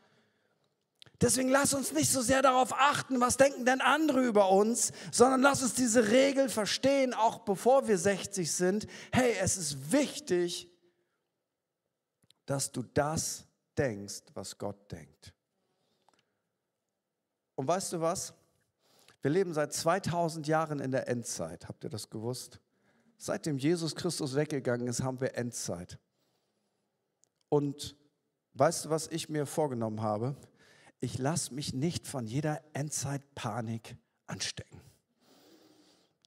[1.21, 5.41] Deswegen lass uns nicht so sehr darauf achten, was denken denn andere über uns, sondern
[5.41, 8.87] lass uns diese Regel verstehen, auch bevor wir 60 sind.
[9.11, 10.68] Hey, es ist wichtig,
[12.49, 13.45] dass du das
[13.77, 15.33] denkst, was Gott denkt.
[17.53, 18.33] Und weißt du was?
[19.21, 21.67] Wir leben seit 2000 Jahren in der Endzeit.
[21.67, 22.59] Habt ihr das gewusst?
[23.17, 25.99] Seitdem Jesus Christus weggegangen ist, haben wir Endzeit.
[27.49, 27.95] Und
[28.53, 30.35] weißt du, was ich mir vorgenommen habe?
[31.01, 34.81] Ich lasse mich nicht von jeder Endzeitpanik anstecken.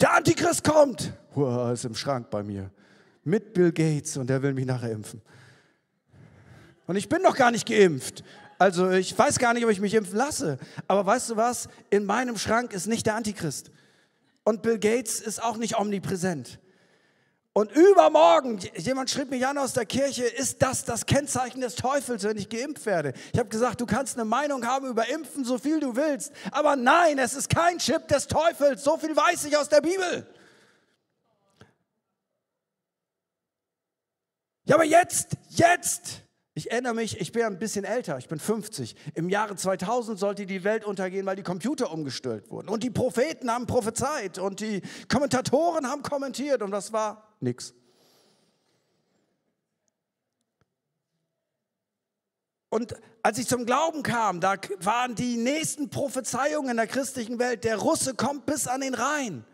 [0.00, 1.14] Der Antichrist kommt!
[1.34, 2.70] Uah, ist im Schrank bei mir.
[3.24, 5.22] mit Bill Gates und der will mich nachher impfen.
[6.92, 8.22] Und ich bin noch gar nicht geimpft.
[8.58, 10.58] Also ich weiß gar nicht, ob ich mich impfen lasse.
[10.88, 11.70] Aber weißt du was?
[11.88, 13.70] In meinem Schrank ist nicht der Antichrist.
[14.44, 16.58] Und Bill Gates ist auch nicht omnipräsent.
[17.54, 22.24] Und übermorgen, jemand schrieb mich an aus der Kirche, ist das das Kennzeichen des Teufels,
[22.24, 23.14] wenn ich geimpft werde?
[23.32, 26.30] Ich habe gesagt, du kannst eine Meinung haben über Impfen, so viel du willst.
[26.50, 28.84] Aber nein, es ist kein Chip des Teufels.
[28.84, 30.26] So viel weiß ich aus der Bibel.
[34.66, 36.22] Ja, aber jetzt, jetzt.
[36.54, 38.94] Ich erinnere mich, ich bin ein bisschen älter, ich bin 50.
[39.14, 42.68] Im Jahre 2000 sollte die Welt untergehen, weil die Computer umgestellt wurden.
[42.68, 47.72] Und die Propheten haben prophezeit und die Kommentatoren haben kommentiert und das war nichts.
[52.68, 57.64] Und als ich zum Glauben kam, da waren die nächsten Prophezeiungen in der christlichen Welt,
[57.64, 59.44] der Russe kommt bis an den Rhein.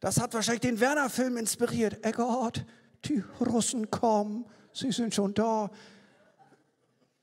[0.00, 2.04] Das hat wahrscheinlich den Werner-Film inspiriert.
[2.04, 2.66] Eggert,
[3.06, 4.44] die Russen kommen
[4.76, 5.70] Sie sind schon da.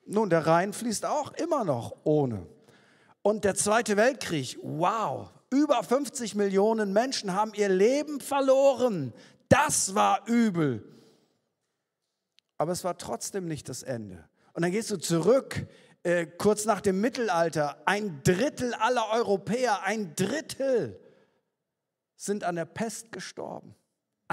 [0.05, 2.47] Nun, der Rhein fließt auch immer noch ohne.
[3.21, 9.13] Und der Zweite Weltkrieg, wow, über 50 Millionen Menschen haben ihr Leben verloren.
[9.49, 10.83] Das war übel.
[12.57, 14.27] Aber es war trotzdem nicht das Ende.
[14.53, 15.67] Und dann gehst du zurück,
[16.01, 17.83] äh, kurz nach dem Mittelalter.
[17.85, 20.99] Ein Drittel aller Europäer, ein Drittel
[22.15, 23.75] sind an der Pest gestorben.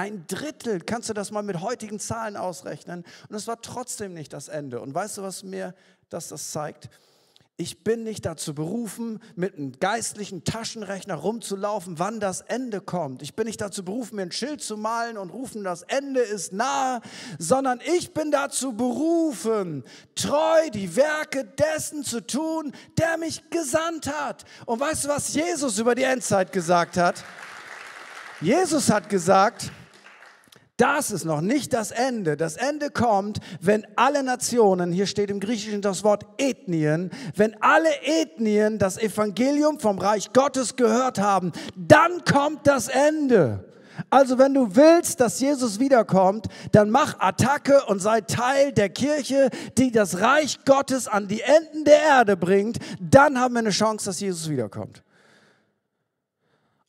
[0.01, 3.05] Ein Drittel, kannst du das mal mit heutigen Zahlen ausrechnen?
[3.29, 4.81] Und es war trotzdem nicht das Ende.
[4.81, 5.75] Und weißt du, was mir
[6.09, 6.89] das, das zeigt?
[7.59, 13.21] Ich bin nicht dazu berufen, mit einem geistlichen Taschenrechner rumzulaufen, wann das Ende kommt.
[13.21, 16.55] Ich bin nicht dazu berufen, mir ein Schild zu malen und rufen, das Ende ist
[16.55, 17.03] nahe,
[17.39, 19.85] sondern ich bin dazu berufen,
[20.15, 24.47] treu die Werke dessen zu tun, der mich gesandt hat.
[24.65, 27.23] Und weißt du, was Jesus über die Endzeit gesagt hat?
[28.41, 29.71] Jesus hat gesagt,
[30.81, 32.37] das ist noch nicht das Ende.
[32.37, 37.91] Das Ende kommt, wenn alle Nationen, hier steht im Griechischen das Wort Ethnien, wenn alle
[38.03, 43.65] Ethnien das Evangelium vom Reich Gottes gehört haben, dann kommt das Ende.
[44.09, 49.51] Also wenn du willst, dass Jesus wiederkommt, dann mach Attacke und sei Teil der Kirche,
[49.77, 52.79] die das Reich Gottes an die Enden der Erde bringt.
[52.99, 55.03] Dann haben wir eine Chance, dass Jesus wiederkommt.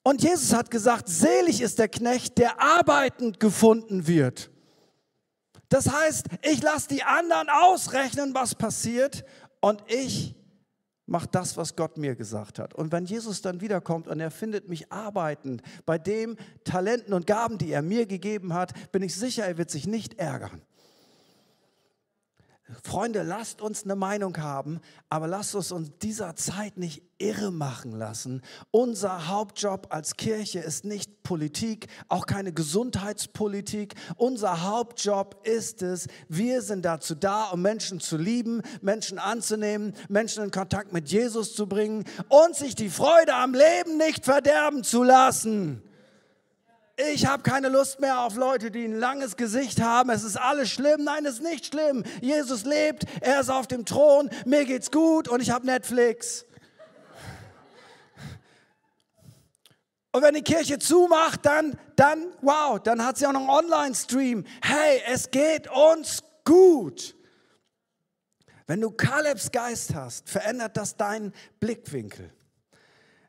[0.04, 4.50] Und Jesus hat gesagt, selig ist der Knecht, der arbeitend gefunden wird.
[5.70, 9.24] Das heißt, ich lasse die anderen ausrechnen, was passiert
[9.62, 10.36] und ich
[11.06, 12.74] mache das, was Gott mir gesagt hat.
[12.74, 17.58] Und wenn Jesus dann wiederkommt und er findet mich arbeitend bei dem Talenten und Gaben,
[17.58, 20.62] die er mir gegeben hat, bin ich sicher, er wird sich nicht ärgern.
[22.84, 24.80] Freunde, lasst uns eine Meinung haben,
[25.10, 28.42] aber lasst uns in dieser Zeit nicht irre machen lassen.
[28.72, 33.96] Unser Hauptjob als Kirche ist nicht Politik, auch keine Gesundheitspolitik.
[34.18, 40.44] Unser Hauptjob ist es, wir sind dazu da, um Menschen zu lieben, Menschen anzunehmen, Menschen
[40.44, 45.04] in Kontakt mit Jesus zu bringen und sich die Freude am Leben nicht verderben zu
[45.04, 45.84] lassen.
[47.10, 50.10] Ich habe keine Lust mehr auf Leute, die ein langes Gesicht haben.
[50.12, 51.04] Es ist alles schlimm.
[51.04, 52.04] Nein, es ist nicht schlimm.
[52.22, 56.46] Jesus lebt, er ist auf dem Thron, mir geht's gut und ich habe Netflix.
[60.12, 64.46] Und wenn die Kirche zumacht, dann, dann, wow, dann hat sie auch noch einen Online-Stream.
[64.62, 67.16] Hey, es geht uns gut.
[68.68, 72.34] Wenn du Kalebs Geist hast, verändert das deinen Blickwinkel.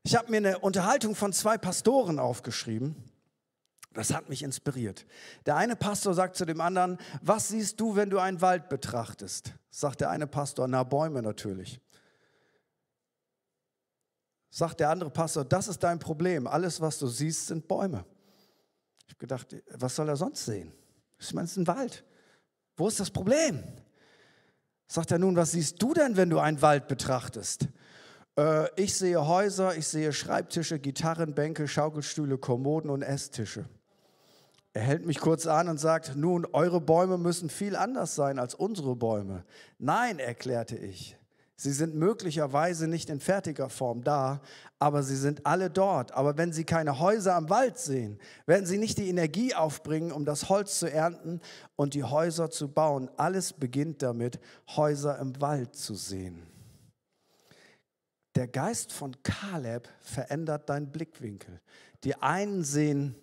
[0.02, 3.11] Ich habe mir eine Unterhaltung von zwei Pastoren aufgeschrieben.
[3.94, 5.06] Das hat mich inspiriert.
[5.44, 9.52] Der eine Pastor sagt zu dem anderen, was siehst du, wenn du einen Wald betrachtest?
[9.70, 11.80] Sagt der eine Pastor, na Bäume natürlich.
[14.50, 16.46] Sagt der andere Pastor, das ist dein Problem.
[16.46, 18.04] Alles, was du siehst, sind Bäume.
[19.06, 20.72] Ich habe gedacht, was soll er sonst sehen?
[21.18, 22.04] Ich meine, es ist ein Wald.
[22.76, 23.62] Wo ist das Problem?
[24.86, 27.68] Sagt er nun, was siehst du denn, wenn du einen Wald betrachtest?
[28.38, 33.66] Äh, ich sehe Häuser, ich sehe Schreibtische, Gitarren, Bänke, Schaukelstühle, Kommoden und Esstische.
[34.74, 38.54] Er hält mich kurz an und sagt, nun, eure Bäume müssen viel anders sein als
[38.54, 39.44] unsere Bäume.
[39.78, 41.16] Nein, erklärte ich.
[41.56, 44.40] Sie sind möglicherweise nicht in fertiger Form da,
[44.78, 46.12] aber sie sind alle dort.
[46.12, 50.24] Aber wenn Sie keine Häuser am Wald sehen, werden Sie nicht die Energie aufbringen, um
[50.24, 51.40] das Holz zu ernten
[51.76, 53.10] und die Häuser zu bauen.
[53.16, 54.40] Alles beginnt damit,
[54.74, 56.42] Häuser im Wald zu sehen.
[58.34, 61.60] Der Geist von Kaleb verändert deinen Blickwinkel.
[62.02, 63.14] Die einen sehen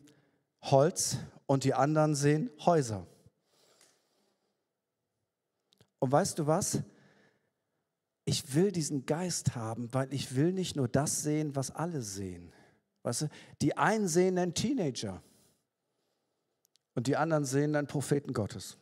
[0.62, 1.18] Holz
[1.50, 3.08] und die anderen sehen Häuser.
[5.98, 6.84] Und weißt du was?
[8.24, 12.54] Ich will diesen Geist haben, weil ich will nicht nur das sehen, was alle sehen.
[13.02, 13.30] Weißt du,
[13.64, 15.24] die einen sehen einen Teenager
[16.94, 18.78] und die anderen sehen einen Propheten Gottes.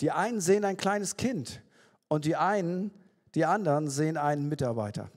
[0.00, 1.62] Die einen sehen ein kleines Kind
[2.08, 2.90] und die einen,
[3.34, 5.10] die anderen sehen einen Mitarbeiter.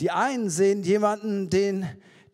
[0.00, 1.86] Die einen sehen jemanden, den,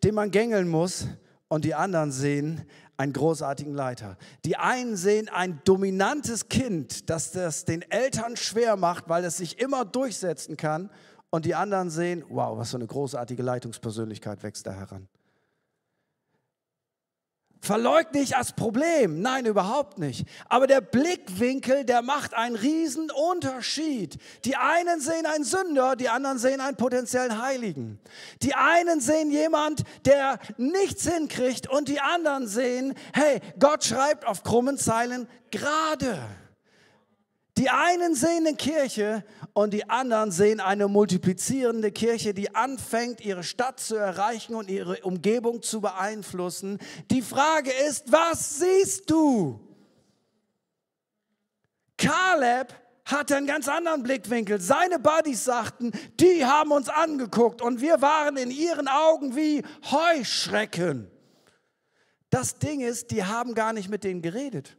[0.03, 1.07] den man gängeln muss
[1.55, 2.65] und die anderen sehen
[2.97, 4.17] einen großartigen Leiter.
[4.43, 9.57] Die einen sehen ein dominantes Kind, das das den Eltern schwer macht, weil es sich
[9.61, 10.89] immer durchsetzen kann
[11.29, 15.07] und die anderen sehen, wow, was für eine großartige Leitungspersönlichkeit wächst da heran.
[17.65, 19.21] Verleugne ich als Problem.
[19.21, 20.27] Nein, überhaupt nicht.
[20.47, 24.17] Aber der Blickwinkel, der macht einen riesen Unterschied.
[24.45, 27.99] Die einen sehen einen Sünder, die anderen sehen einen potenziellen Heiligen.
[28.43, 34.43] Die einen sehen jemand, der nichts hinkriegt und die anderen sehen, hey, Gott schreibt auf
[34.43, 36.19] krummen Zeilen gerade.
[37.57, 43.43] Die einen sehen eine Kirche und die anderen sehen eine multiplizierende Kirche, die anfängt, ihre
[43.43, 46.79] Stadt zu erreichen und ihre Umgebung zu beeinflussen.
[47.11, 49.61] Die Frage ist, was siehst du?
[51.97, 52.73] Kaleb
[53.05, 54.59] hatte einen ganz anderen Blickwinkel.
[54.59, 61.09] Seine Buddies sagten, die haben uns angeguckt und wir waren in ihren Augen wie Heuschrecken.
[62.29, 64.75] Das Ding ist, die haben gar nicht mit denen geredet.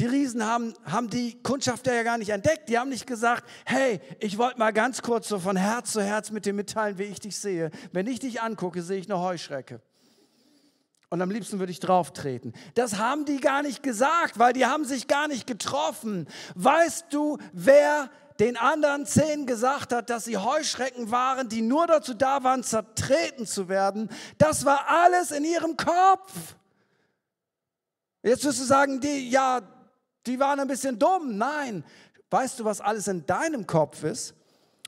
[0.00, 2.70] Die Riesen haben, haben die Kundschafter ja gar nicht entdeckt.
[2.70, 6.30] Die haben nicht gesagt, hey, ich wollte mal ganz kurz so von Herz zu Herz
[6.30, 7.70] mit dir mitteilen, wie ich dich sehe.
[7.92, 9.82] Wenn ich dich angucke, sehe ich eine Heuschrecke.
[11.10, 12.54] Und am liebsten würde ich drauf treten.
[12.76, 16.26] Das haben die gar nicht gesagt, weil die haben sich gar nicht getroffen.
[16.54, 18.08] Weißt du, wer
[18.38, 23.44] den anderen zehn gesagt hat, dass sie Heuschrecken waren, die nur dazu da waren, zertreten
[23.44, 24.08] zu werden?
[24.38, 26.32] Das war alles in ihrem Kopf.
[28.22, 29.60] Jetzt wirst du sagen, die, ja,
[30.26, 31.36] die waren ein bisschen dumm.
[31.36, 31.84] Nein,
[32.30, 34.34] weißt du, was alles in deinem Kopf ist?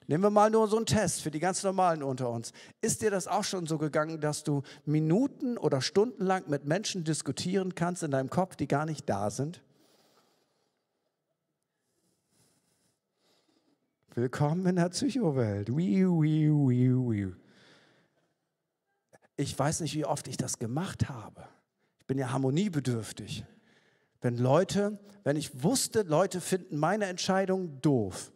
[0.09, 2.53] Nehmen wir mal nur so einen Test für die ganz normalen unter uns.
[2.81, 7.05] Ist dir das auch schon so gegangen, dass du Minuten oder Stunden lang mit Menschen
[7.05, 9.63] diskutieren kannst in deinem Kopf, die gar nicht da sind?
[14.15, 15.71] Willkommen in der Psychowelt.
[19.37, 21.49] Ich weiß nicht, wie oft ich das gemacht habe.
[22.01, 23.45] Ich bin ja harmoniebedürftig.
[24.23, 28.33] Wenn Leute, wenn ich wusste, Leute finden meine Entscheidung doof.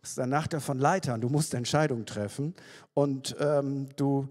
[0.00, 1.20] Das ist der Nachteil von Leitern.
[1.20, 2.54] Du musst Entscheidungen treffen
[2.92, 4.28] und ähm, du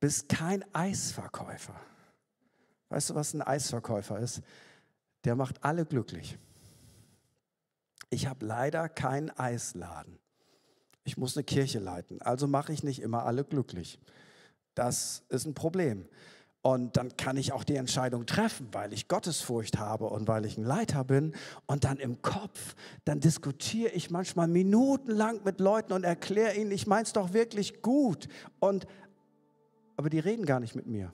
[0.00, 1.80] bist kein Eisverkäufer.
[2.88, 4.42] Weißt du, was ein Eisverkäufer ist?
[5.24, 6.36] Der macht alle glücklich.
[8.10, 10.18] Ich habe leider keinen Eisladen.
[11.04, 13.98] Ich muss eine Kirche leiten, also mache ich nicht immer alle glücklich.
[14.74, 16.08] Das ist ein Problem.
[16.62, 20.56] Und dann kann ich auch die Entscheidung treffen, weil ich Gottesfurcht habe und weil ich
[20.56, 21.34] ein Leiter bin.
[21.66, 26.86] Und dann im Kopf, dann diskutiere ich manchmal minutenlang mit Leuten und erkläre ihnen, ich
[26.86, 28.28] meine es doch wirklich gut.
[28.60, 28.86] Und,
[29.96, 31.12] aber die reden gar nicht mit mir.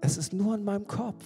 [0.00, 1.24] Es ist nur in meinem Kopf.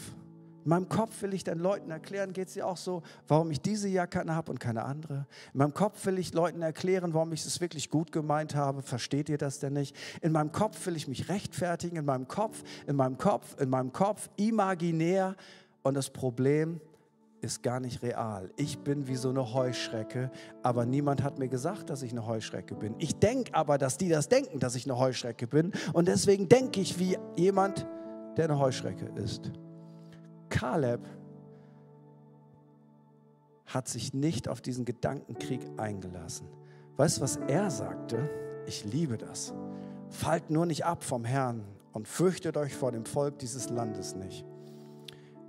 [0.65, 3.61] In meinem Kopf will ich den Leuten erklären, geht es dir auch so, warum ich
[3.61, 5.27] diese Jacke habe und keine andere.
[5.53, 8.83] In meinem Kopf will ich Leuten erklären, warum ich es wirklich gut gemeint habe.
[8.83, 9.97] Versteht ihr das denn nicht?
[10.21, 13.93] In meinem Kopf will ich mich rechtfertigen, in meinem Kopf, in meinem Kopf, in meinem
[13.93, 15.35] Kopf, imaginär.
[15.83, 16.81] Und das Problem
[17.41, 18.51] ist gar nicht real.
[18.57, 20.31] Ich bin wie so eine Heuschrecke,
[20.63, 22.95] aber niemand hat mir gesagt, dass ich eine Heuschrecke bin.
[22.99, 25.73] Ich denke aber, dass die das denken, dass ich eine Heuschrecke bin.
[25.93, 27.87] Und deswegen denke ich wie jemand,
[28.37, 29.51] der eine Heuschrecke ist.
[30.53, 31.01] Kaleb
[33.65, 36.47] hat sich nicht auf diesen Gedankenkrieg eingelassen.
[36.99, 38.29] Weißt du, was er sagte?
[38.67, 39.55] Ich liebe das.
[40.11, 44.45] Fallt nur nicht ab vom Herrn und fürchtet euch vor dem Volk dieses Landes nicht.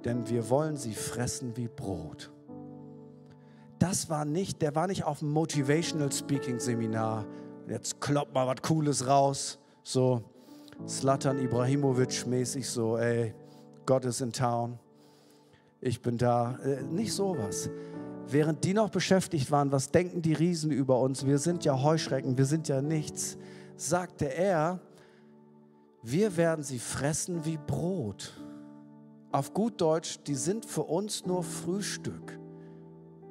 [0.06, 2.32] Denn wir wollen sie fressen wie Brot.
[3.80, 7.26] Das war nicht, der war nicht auf dem Motivational Speaking Seminar.
[7.68, 9.60] Jetzt kloppt mal was Cooles raus.
[9.84, 10.24] So
[10.88, 13.36] Slatan Ibrahimovic mäßig so, ey,
[13.86, 14.80] Gott ist in town
[15.84, 16.58] ich bin da.
[16.63, 17.69] Äh, nicht sowas.
[18.28, 21.26] Während die noch beschäftigt waren, was denken die Riesen über uns?
[21.26, 23.38] Wir sind ja Heuschrecken, wir sind ja nichts,
[23.76, 24.80] sagte er,
[26.02, 28.41] wir werden sie fressen wie Brot.
[29.32, 32.39] Auf gut Deutsch, die sind für uns nur Frühstück.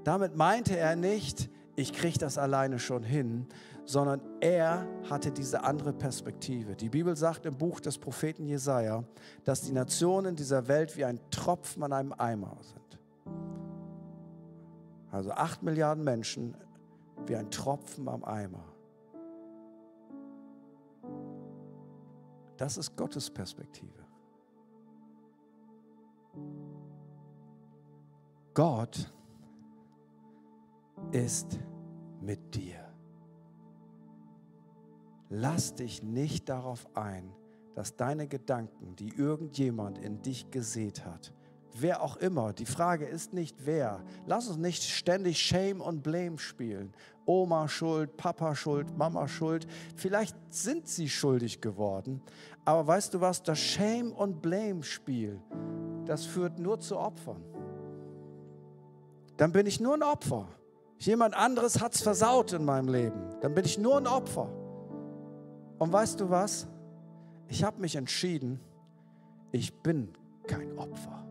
[0.05, 3.47] Damit meinte er nicht, ich kriege das alleine schon hin,
[3.85, 6.77] sondern er hatte diese andere Perspektive.
[6.77, 9.05] Die Bibel sagt im Buch des Propheten Jesaja,
[9.45, 12.99] dass die Nationen dieser Welt wie ein Tropfen an einem Eimer sind.
[15.11, 16.57] Also acht Milliarden Menschen
[17.27, 18.65] wie ein Tropfen am Eimer.
[22.57, 24.03] Das ist Gottes Perspektive.
[28.55, 29.13] Gott
[31.11, 31.59] ist
[32.21, 32.82] mit dir.
[35.35, 37.33] Lass dich nicht darauf ein,
[37.75, 41.33] dass deine Gedanken, die irgendjemand in dich gesät hat,
[41.73, 44.05] wer auch immer, die Frage ist nicht wer.
[44.27, 46.93] Lass uns nicht ständig Shame und Blame spielen.
[47.25, 49.67] Oma schuld, Papa schuld, Mama schuld.
[49.97, 52.21] Vielleicht sind sie schuldig geworden.
[52.67, 55.41] Aber weißt du was, das Shame und Blame Spiel,
[56.05, 57.43] das führt nur zu Opfern.
[59.39, 60.47] Dann bin ich nur ein Opfer.
[60.99, 63.31] Jemand anderes hat es versaut in meinem Leben.
[63.41, 64.62] Dann bin ich nur ein Opfer.
[65.83, 66.69] Und weißt du was?
[67.49, 68.61] Ich habe mich entschieden,
[69.51, 70.13] ich bin
[70.47, 71.27] kein Opfer.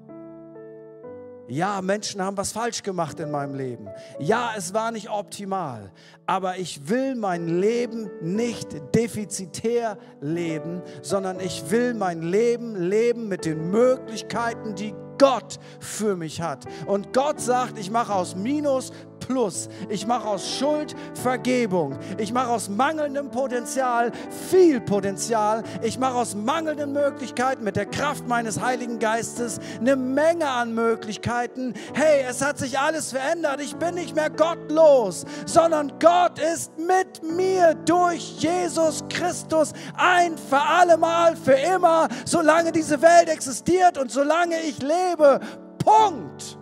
[1.48, 3.88] Ja, Menschen haben was falsch gemacht in meinem Leben.
[4.20, 5.94] Ja, es war nicht optimal.
[6.26, 13.46] Aber ich will mein Leben nicht defizitär leben, sondern ich will mein Leben leben mit
[13.46, 16.66] den Möglichkeiten, die Gott für mich hat.
[16.88, 18.92] Und Gott sagt, ich mache aus Minus
[19.32, 19.70] Plus.
[19.90, 21.98] Ich mache aus Schuld Vergebung.
[22.18, 24.12] Ich mache aus mangelndem Potenzial
[24.50, 25.64] viel Potenzial.
[25.82, 31.74] Ich mache aus mangelnden Möglichkeiten mit der Kraft meines Heiligen Geistes eine Menge an Möglichkeiten.
[31.94, 33.62] Hey, es hat sich alles verändert.
[33.62, 40.62] Ich bin nicht mehr gottlos, sondern Gott ist mit mir durch Jesus Christus ein für
[40.62, 45.40] allemal, für immer, solange diese Welt existiert und solange ich lebe lebe.
[45.78, 46.61] Punkt.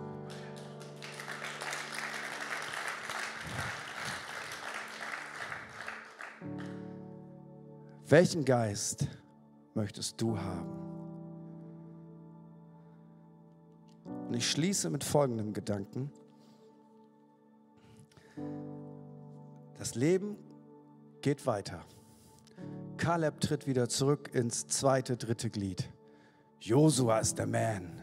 [8.10, 9.06] Welchen Geist
[9.72, 10.68] möchtest du haben?
[14.26, 16.10] Und ich schließe mit folgendem Gedanken.
[19.78, 20.36] Das Leben
[21.20, 21.84] geht weiter.
[22.96, 25.88] Kaleb tritt wieder zurück ins zweite, dritte Glied.
[26.58, 28.02] Josua ist der Man.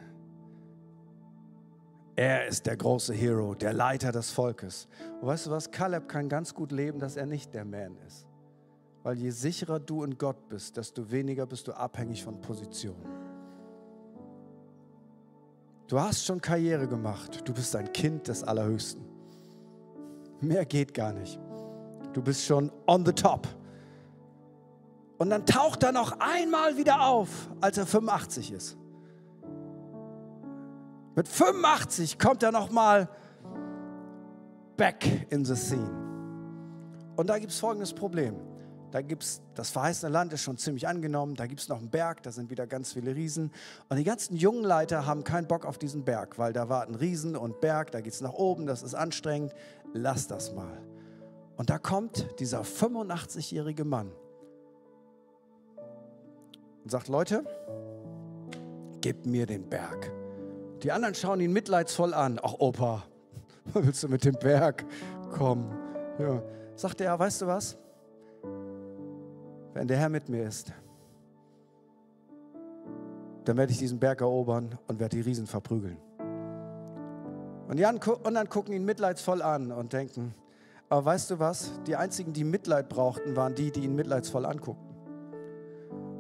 [2.16, 4.88] Er ist der große Hero, der Leiter des Volkes.
[5.20, 5.70] Und weißt du was?
[5.70, 8.27] Kaleb kann ganz gut leben, dass er nicht der Man ist.
[9.08, 12.98] Weil je sicherer du in Gott bist, desto weniger bist du abhängig von Position.
[15.88, 17.42] Du hast schon Karriere gemacht.
[17.48, 19.06] Du bist ein Kind des Allerhöchsten.
[20.42, 21.40] Mehr geht gar nicht.
[22.12, 23.48] Du bist schon on the top.
[25.20, 28.78] Und dann taucht er noch einmal wieder auf, als er 85 ist.
[31.16, 33.08] Mit 85 kommt er nochmal
[34.76, 35.96] back in the scene.
[37.16, 38.47] Und da gibt es folgendes Problem.
[38.92, 41.90] Da gibt es, das verheißene Land ist schon ziemlich angenommen, da gibt es noch einen
[41.90, 43.52] Berg, da sind wieder ganz viele Riesen.
[43.90, 47.36] Und die ganzen jungen Leiter haben keinen Bock auf diesen Berg, weil da warten Riesen
[47.36, 49.54] und Berg, da geht es nach oben, das ist anstrengend.
[49.94, 50.82] Lass das mal.
[51.58, 54.12] Und da kommt dieser 85-jährige Mann
[56.84, 57.44] und sagt, Leute,
[59.02, 60.12] gebt mir den Berg.
[60.84, 62.40] Die anderen schauen ihn mitleidsvoll an.
[62.42, 63.04] Ach, Opa,
[63.74, 64.86] willst du mit dem Berg
[65.34, 65.76] kommen?
[66.20, 66.42] Ja.
[66.76, 67.78] Sagt er, weißt du was?
[69.78, 70.74] Wenn der Herr mit mir ist,
[73.46, 75.98] dann werde ich diesen Berg erobern und werde die Riesen verprügeln.
[77.68, 80.34] Und die anderen gucken ihn mitleidsvoll an und denken,
[80.90, 81.80] aber weißt du was?
[81.86, 84.88] Die einzigen, die Mitleid brauchten, waren die, die ihn mitleidsvoll anguckten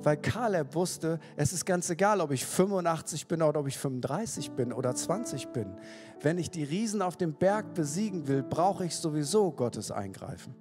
[0.03, 4.51] weil Kaleb wusste, es ist ganz egal, ob ich 85 bin oder ob ich 35
[4.51, 5.75] bin oder 20 bin.
[6.21, 10.55] Wenn ich die Riesen auf dem Berg besiegen will, brauche ich sowieso Gottes Eingreifen.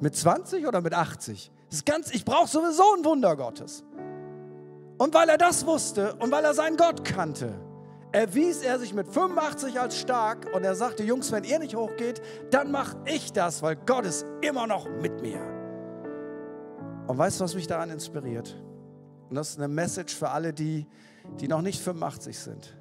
[0.00, 1.50] Mit 20 oder mit 80?
[1.84, 3.84] Ganz, ich brauche sowieso ein Wunder Gottes.
[4.98, 7.54] Und weil er das wusste und weil er seinen Gott kannte,
[8.12, 12.20] erwies er sich mit 85 als stark und er sagte, Jungs, wenn ihr nicht hochgeht,
[12.50, 15.40] dann mache ich das, weil Gott ist immer noch mit mir.
[17.06, 18.62] Und weißt du, was mich daran inspiriert?
[19.28, 20.86] Und das ist eine Message für alle, die,
[21.40, 22.76] die noch nicht 85 sind.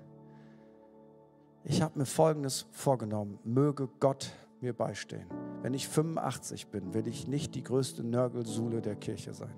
[1.64, 3.40] Ich habe mir Folgendes vorgenommen.
[3.44, 4.32] Möge Gott
[4.62, 5.28] mir beistehen.
[5.62, 9.54] Wenn ich 85 bin, will ich nicht die größte Nörgelsule der Kirche sein.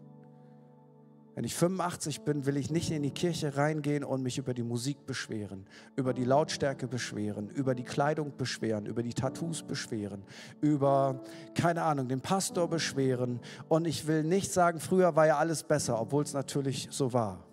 [1.33, 4.63] Wenn ich 85 bin, will ich nicht in die Kirche reingehen und mich über die
[4.63, 10.23] Musik beschweren, über die Lautstärke beschweren, über die Kleidung beschweren, über die Tattoos beschweren,
[10.59, 11.21] über,
[11.55, 13.39] keine Ahnung, den Pastor beschweren.
[13.69, 17.45] Und ich will nicht sagen, früher war ja alles besser, obwohl es natürlich so war.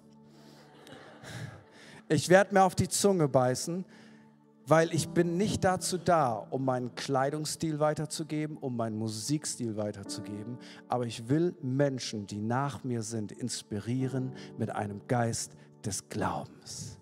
[2.08, 3.84] Ich werde mir auf die Zunge beißen,
[4.68, 10.58] weil ich bin nicht dazu da, um meinen Kleidungsstil weiterzugeben, um meinen Musikstil weiterzugeben,
[10.88, 16.97] aber ich will Menschen, die nach mir sind, inspirieren mit einem Geist des Glaubens.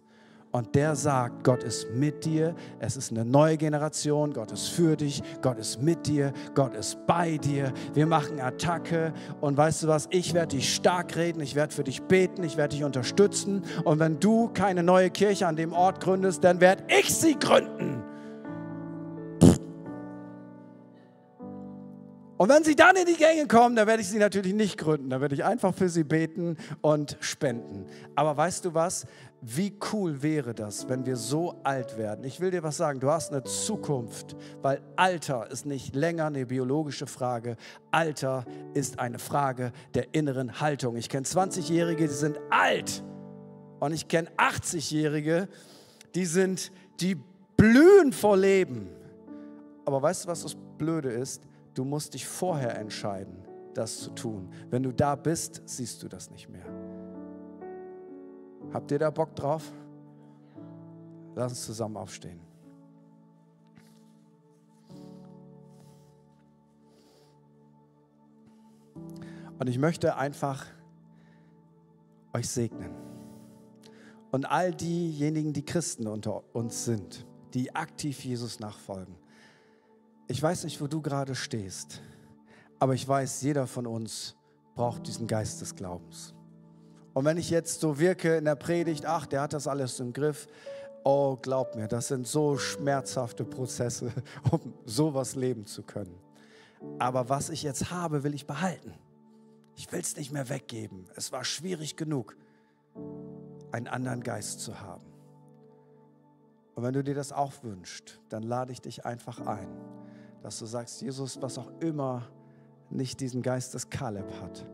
[0.57, 4.97] Und der sagt, Gott ist mit dir, es ist eine neue Generation, Gott ist für
[4.97, 7.75] dich, Gott ist mit dir, Gott ist bei dir.
[7.93, 11.85] Wir machen Attacke und weißt du was, ich werde dich stark reden, ich werde für
[11.85, 13.65] dich beten, ich werde dich unterstützen.
[13.85, 18.03] Und wenn du keine neue Kirche an dem Ort gründest, dann werde ich sie gründen.
[22.39, 25.11] Und wenn sie dann in die Gänge kommen, dann werde ich sie natürlich nicht gründen.
[25.11, 27.87] Dann werde ich einfach für sie beten und spenden.
[28.15, 29.07] Aber weißt du was?
[29.43, 32.25] Wie cool wäre das, wenn wir so alt werden?
[32.25, 36.47] Ich will dir was sagen, du hast eine Zukunft, weil Alter ist nicht länger eine
[36.47, 37.57] biologische Frage.
[37.91, 40.97] Alter ist eine Frage der inneren Haltung.
[40.97, 43.05] Ich kenne 20-Jährige, die sind alt.
[43.79, 45.49] Und ich kenne 80-Jährige,
[46.15, 47.17] die sind, die
[47.57, 48.89] blühen vor Leben.
[49.85, 51.43] Aber weißt du, was das Blöde ist?
[51.75, 54.51] Du musst dich vorher entscheiden, das zu tun.
[54.71, 56.65] Wenn du da bist, siehst du das nicht mehr.
[58.73, 59.73] Habt ihr da Bock drauf?
[61.35, 62.41] Lass uns zusammen aufstehen.
[69.59, 70.67] Und ich möchte einfach
[72.33, 72.95] euch segnen.
[74.31, 79.17] Und all diejenigen, die Christen unter uns sind, die aktiv Jesus nachfolgen,
[80.29, 82.03] ich weiß nicht, wo du gerade stehst,
[82.79, 84.37] aber ich weiß, jeder von uns
[84.75, 86.36] braucht diesen Geist des Glaubens.
[87.17, 90.13] Und wenn ich jetzt so wirke in der Predigt, ach, der hat das alles im
[90.13, 90.47] Griff,
[91.03, 94.13] oh, glaub mir, das sind so schmerzhafte Prozesse,
[94.51, 96.15] um sowas leben zu können.
[96.99, 98.93] Aber was ich jetzt habe, will ich behalten.
[99.77, 101.07] Ich will es nicht mehr weggeben.
[101.15, 102.37] Es war schwierig genug,
[103.73, 105.07] einen anderen Geist zu haben.
[106.75, 109.69] Und wenn du dir das auch wünschst, dann lade ich dich einfach ein
[110.47, 112.23] dass du sagst, Jesus, was auch immer
[112.89, 114.65] nicht diesen Geist des Kaleb hat,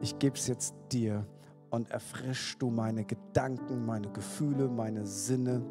[0.00, 1.24] ich gebe es jetzt dir
[1.70, 5.64] und erfrischst du meine Gedanken, meine Gefühle, meine Sinne.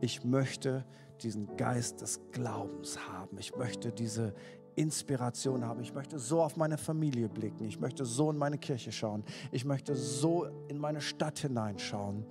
[0.00, 0.84] Ich möchte
[1.22, 3.38] diesen Geist des Glaubens haben.
[3.38, 4.34] Ich möchte diese
[4.74, 5.80] Inspiration haben.
[5.80, 7.64] Ich möchte so auf meine Familie blicken.
[7.64, 9.24] Ich möchte so in meine Kirche schauen.
[9.50, 12.26] Ich möchte so in meine Stadt hineinschauen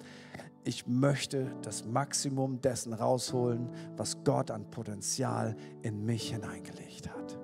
[0.68, 7.40] ich möchte das Maximum dessen rausholen, was Gott an Potenzial in mich hineingelegt hat.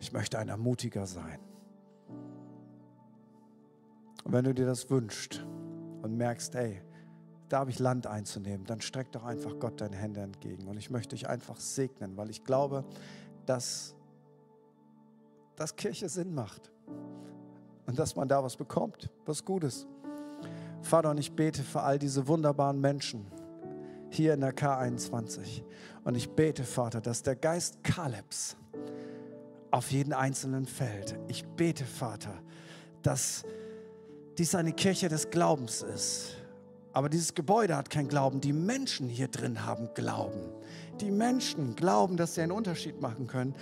[0.00, 1.38] Ich möchte ein Ermutiger sein.
[4.24, 5.44] Und wenn du dir das wünschst
[6.02, 6.82] und merkst, hey,
[7.48, 10.68] da habe ich Land einzunehmen, dann streck doch einfach Gott deine Hände entgegen.
[10.68, 12.84] Und ich möchte dich einfach segnen, weil ich glaube,
[13.44, 13.94] dass,
[15.56, 16.72] dass Kirche Sinn macht
[17.86, 19.86] und dass man da was bekommt, was Gutes.
[20.80, 23.26] Vater, und ich bete für all diese wunderbaren Menschen
[24.10, 25.62] hier in der K21.
[26.04, 28.56] Und ich bete, Vater, dass der Geist Kalebs
[29.70, 31.18] auf jeden Einzelnen fällt.
[31.28, 32.34] Ich bete, Vater,
[33.02, 33.44] dass
[34.38, 36.36] dies eine Kirche des Glaubens ist.
[36.92, 38.40] Aber dieses Gebäude hat kein Glauben.
[38.40, 40.40] Die Menschen hier drin haben Glauben.
[41.00, 43.54] Die Menschen glauben, dass sie einen Unterschied machen können.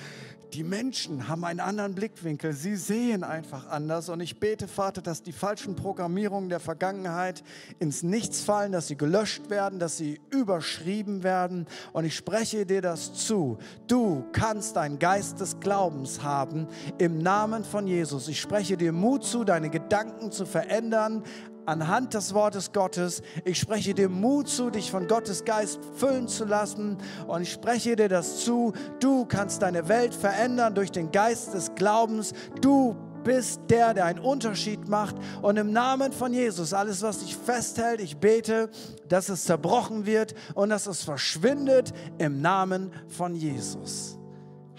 [0.52, 2.52] Die Menschen haben einen anderen Blickwinkel.
[2.52, 4.08] Sie sehen einfach anders.
[4.08, 7.44] Und ich bete, Vater, dass die falschen Programmierungen der Vergangenheit
[7.78, 11.66] ins Nichts fallen, dass sie gelöscht werden, dass sie überschrieben werden.
[11.92, 13.58] Und ich spreche dir das zu.
[13.86, 16.66] Du kannst einen Geist des Glaubens haben
[16.98, 18.26] im Namen von Jesus.
[18.26, 21.22] Ich spreche dir Mut zu, deine Gedanken zu verändern,
[21.70, 23.22] anhand des Wortes Gottes.
[23.44, 26.98] Ich spreche dir Mut zu, dich von Gottes Geist füllen zu lassen.
[27.26, 28.72] Und ich spreche dir das zu.
[28.98, 32.32] Du kannst deine Welt verändern durch den Geist des Glaubens.
[32.60, 35.14] Du bist der, der einen Unterschied macht.
[35.42, 38.70] Und im Namen von Jesus, alles, was dich festhält, ich bete,
[39.08, 44.18] dass es zerbrochen wird und dass es verschwindet im Namen von Jesus.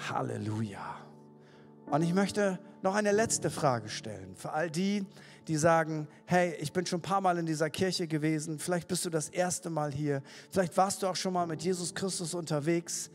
[0.09, 0.97] Halleluja.
[1.85, 5.05] Und ich möchte noch eine letzte Frage stellen für all die,
[5.47, 9.05] die sagen, hey, ich bin schon ein paar Mal in dieser Kirche gewesen, vielleicht bist
[9.05, 10.21] du das erste Mal hier,
[10.51, 13.09] vielleicht warst du auch schon mal mit Jesus Christus unterwegs.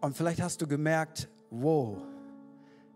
[0.00, 1.96] Und vielleicht hast du gemerkt, wow,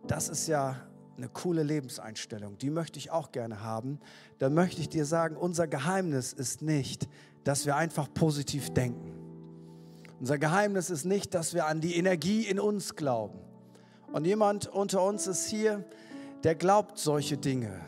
[0.06, 0.76] das ist ja
[1.16, 3.98] eine coole Lebenseinstellung, die möchte ich auch gerne haben.
[4.38, 7.08] Dann möchte ich dir sagen, unser Geheimnis ist nicht,
[7.44, 9.14] dass wir einfach positiv denken.
[10.20, 13.38] Unser Geheimnis ist nicht, dass wir an die Energie in uns glauben.
[14.12, 15.84] Und jemand unter uns ist hier,
[16.44, 17.80] der glaubt solche Dinge.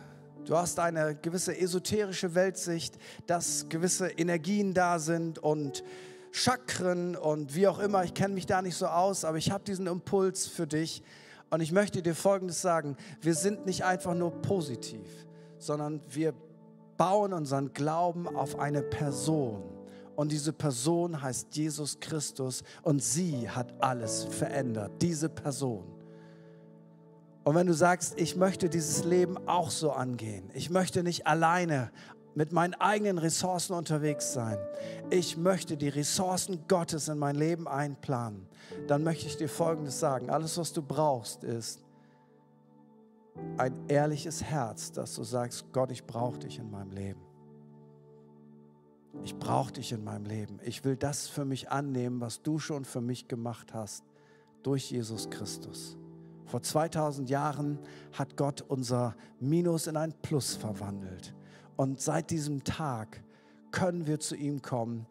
[0.44, 5.84] Du hast eine gewisse esoterische Weltsicht, dass gewisse Energien da sind und
[6.32, 8.04] Chakren und wie auch immer.
[8.04, 11.02] Ich kenne mich da nicht so aus, aber ich habe diesen Impuls für dich.
[11.50, 12.96] Und ich möchte dir Folgendes sagen.
[13.20, 15.08] Wir sind nicht einfach nur positiv,
[15.58, 16.34] sondern wir
[16.96, 19.62] bauen unseren Glauben auf eine Person.
[20.14, 24.92] Und diese Person heißt Jesus Christus und sie hat alles verändert.
[25.00, 25.99] Diese Person.
[27.44, 31.90] Und wenn du sagst, ich möchte dieses Leben auch so angehen, ich möchte nicht alleine
[32.34, 34.58] mit meinen eigenen Ressourcen unterwegs sein,
[35.08, 38.46] ich möchte die Ressourcen Gottes in mein Leben einplanen,
[38.86, 40.30] dann möchte ich dir Folgendes sagen.
[40.30, 41.82] Alles, was du brauchst, ist
[43.56, 47.20] ein ehrliches Herz, dass du sagst, Gott, ich brauche dich in meinem Leben.
[49.24, 50.60] ich brauche dich in meinem Leben.
[50.62, 54.04] Ich will das für mich annehmen, was du schon für mich gemacht hast
[54.62, 55.99] durch Jesus Christus.
[56.50, 57.78] Vor 2000 Jahren
[58.12, 61.32] hat Gott unser Minus in ein Plus verwandelt.
[61.76, 63.22] Und seit diesem Tag
[63.70, 65.06] können wir zu ihm kommen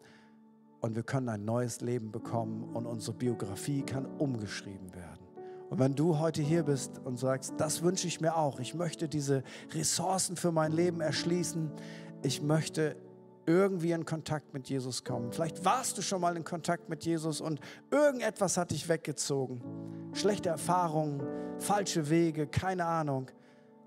[0.82, 5.26] und wir können ein neues Leben bekommen und unsere Biografie kann umgeschrieben werden.
[5.70, 9.08] Und wenn du heute hier bist und sagst, das wünsche ich mir auch, ich möchte
[9.08, 11.70] diese Ressourcen für mein Leben erschließen,
[12.22, 12.96] ich möchte
[13.46, 15.32] irgendwie in Kontakt mit Jesus kommen.
[15.32, 17.60] Vielleicht warst du schon mal in Kontakt mit Jesus und
[17.90, 19.62] irgendetwas hat dich weggezogen.
[20.12, 21.22] Schlechte Erfahrungen,
[21.58, 23.30] falsche Wege, keine Ahnung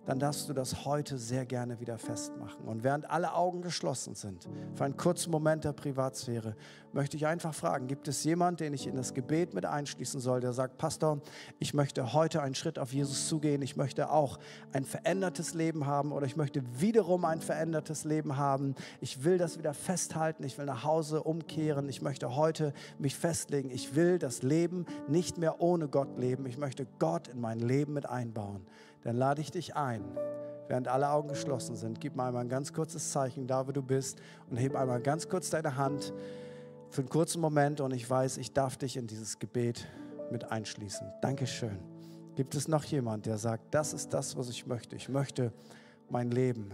[0.06, 2.66] dann darfst du das heute sehr gerne wieder festmachen.
[2.66, 6.56] Und während alle Augen geschlossen sind, für einen kurzen Moment der Privatsphäre,
[6.92, 10.42] möchte ich einfach fragen, gibt es jemanden, den ich in das Gebet mit einschließen soll,
[10.42, 11.22] der sagt, Pastor,
[11.60, 14.40] ich möchte heute einen Schritt auf Jesus zugehen, ich möchte auch
[14.74, 19.58] ein verändertes Leben haben oder ich möchte wiederum ein verändertes Leben haben, ich will das
[19.58, 24.44] wieder festhalten, ich will nach Hause umkehren, ich möchte heute mich festlegen, ich will das
[24.44, 28.66] Leben nicht mehr ohne Gott leben, ich möchte Gott in mein Leben mit einbauen
[29.04, 30.04] dann lade ich dich ein,
[30.68, 33.82] während alle Augen geschlossen sind, gib mir einmal ein ganz kurzes Zeichen, da wo du
[33.82, 36.14] bist, und heb einmal ganz kurz deine Hand
[36.90, 39.88] für einen kurzen Moment und ich weiß, ich darf dich in dieses Gebet
[40.32, 41.12] mit einschließen.
[41.22, 41.80] Dankeschön.
[42.36, 44.96] Gibt es noch jemand, der sagt, das ist das, was ich möchte?
[44.96, 45.52] Ich möchte
[46.10, 46.72] mein Leben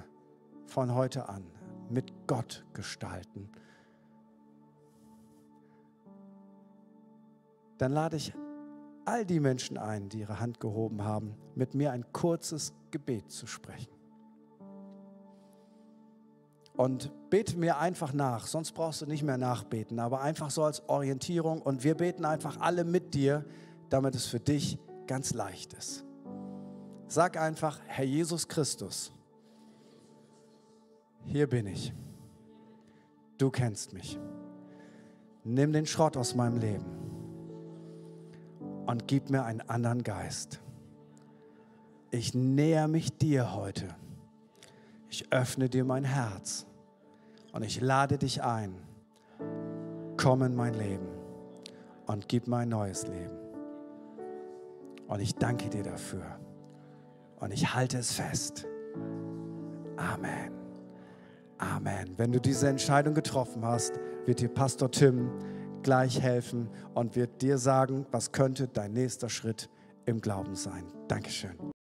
[0.67, 1.43] von heute an
[1.89, 3.49] mit Gott gestalten.
[7.77, 8.34] Dann lade ich
[9.06, 13.47] all die Menschen ein, die ihre Hand gehoben haben, mit mir ein kurzes Gebet zu
[13.47, 13.91] sprechen.
[16.76, 20.88] Und bete mir einfach nach, sonst brauchst du nicht mehr nachbeten, aber einfach so als
[20.88, 21.62] Orientierung.
[21.62, 23.45] Und wir beten einfach alle mit dir,
[23.89, 26.06] damit es für dich ganz leicht ist.
[27.08, 29.12] Sag einfach, Herr Jesus Christus,
[31.26, 31.93] hier bin ich.
[33.38, 34.18] Du kennst mich.
[35.43, 36.99] Nimm den Schrott aus meinem Leben
[38.89, 40.61] und gib mir einen anderen Geist.
[42.09, 43.85] Ich näher mich dir heute.
[45.11, 46.65] Ich öffne dir mein Herz
[47.51, 48.73] und ich lade dich ein.
[50.17, 51.07] Komm in mein Leben
[52.07, 53.37] und gib mir ein neues Leben.
[55.07, 56.25] Und ich danke dir dafür.
[57.39, 58.65] Und ich halte es fest.
[59.97, 60.51] Amen.
[61.59, 62.15] Amen.
[62.17, 65.29] Wenn du diese Entscheidung getroffen hast, wird dir Pastor Tim
[65.89, 69.71] gleich helfen und wird dir sagen, was könnte dein nächster Schritt
[70.05, 70.83] im Glauben sein.
[71.07, 71.71] Dankeschön.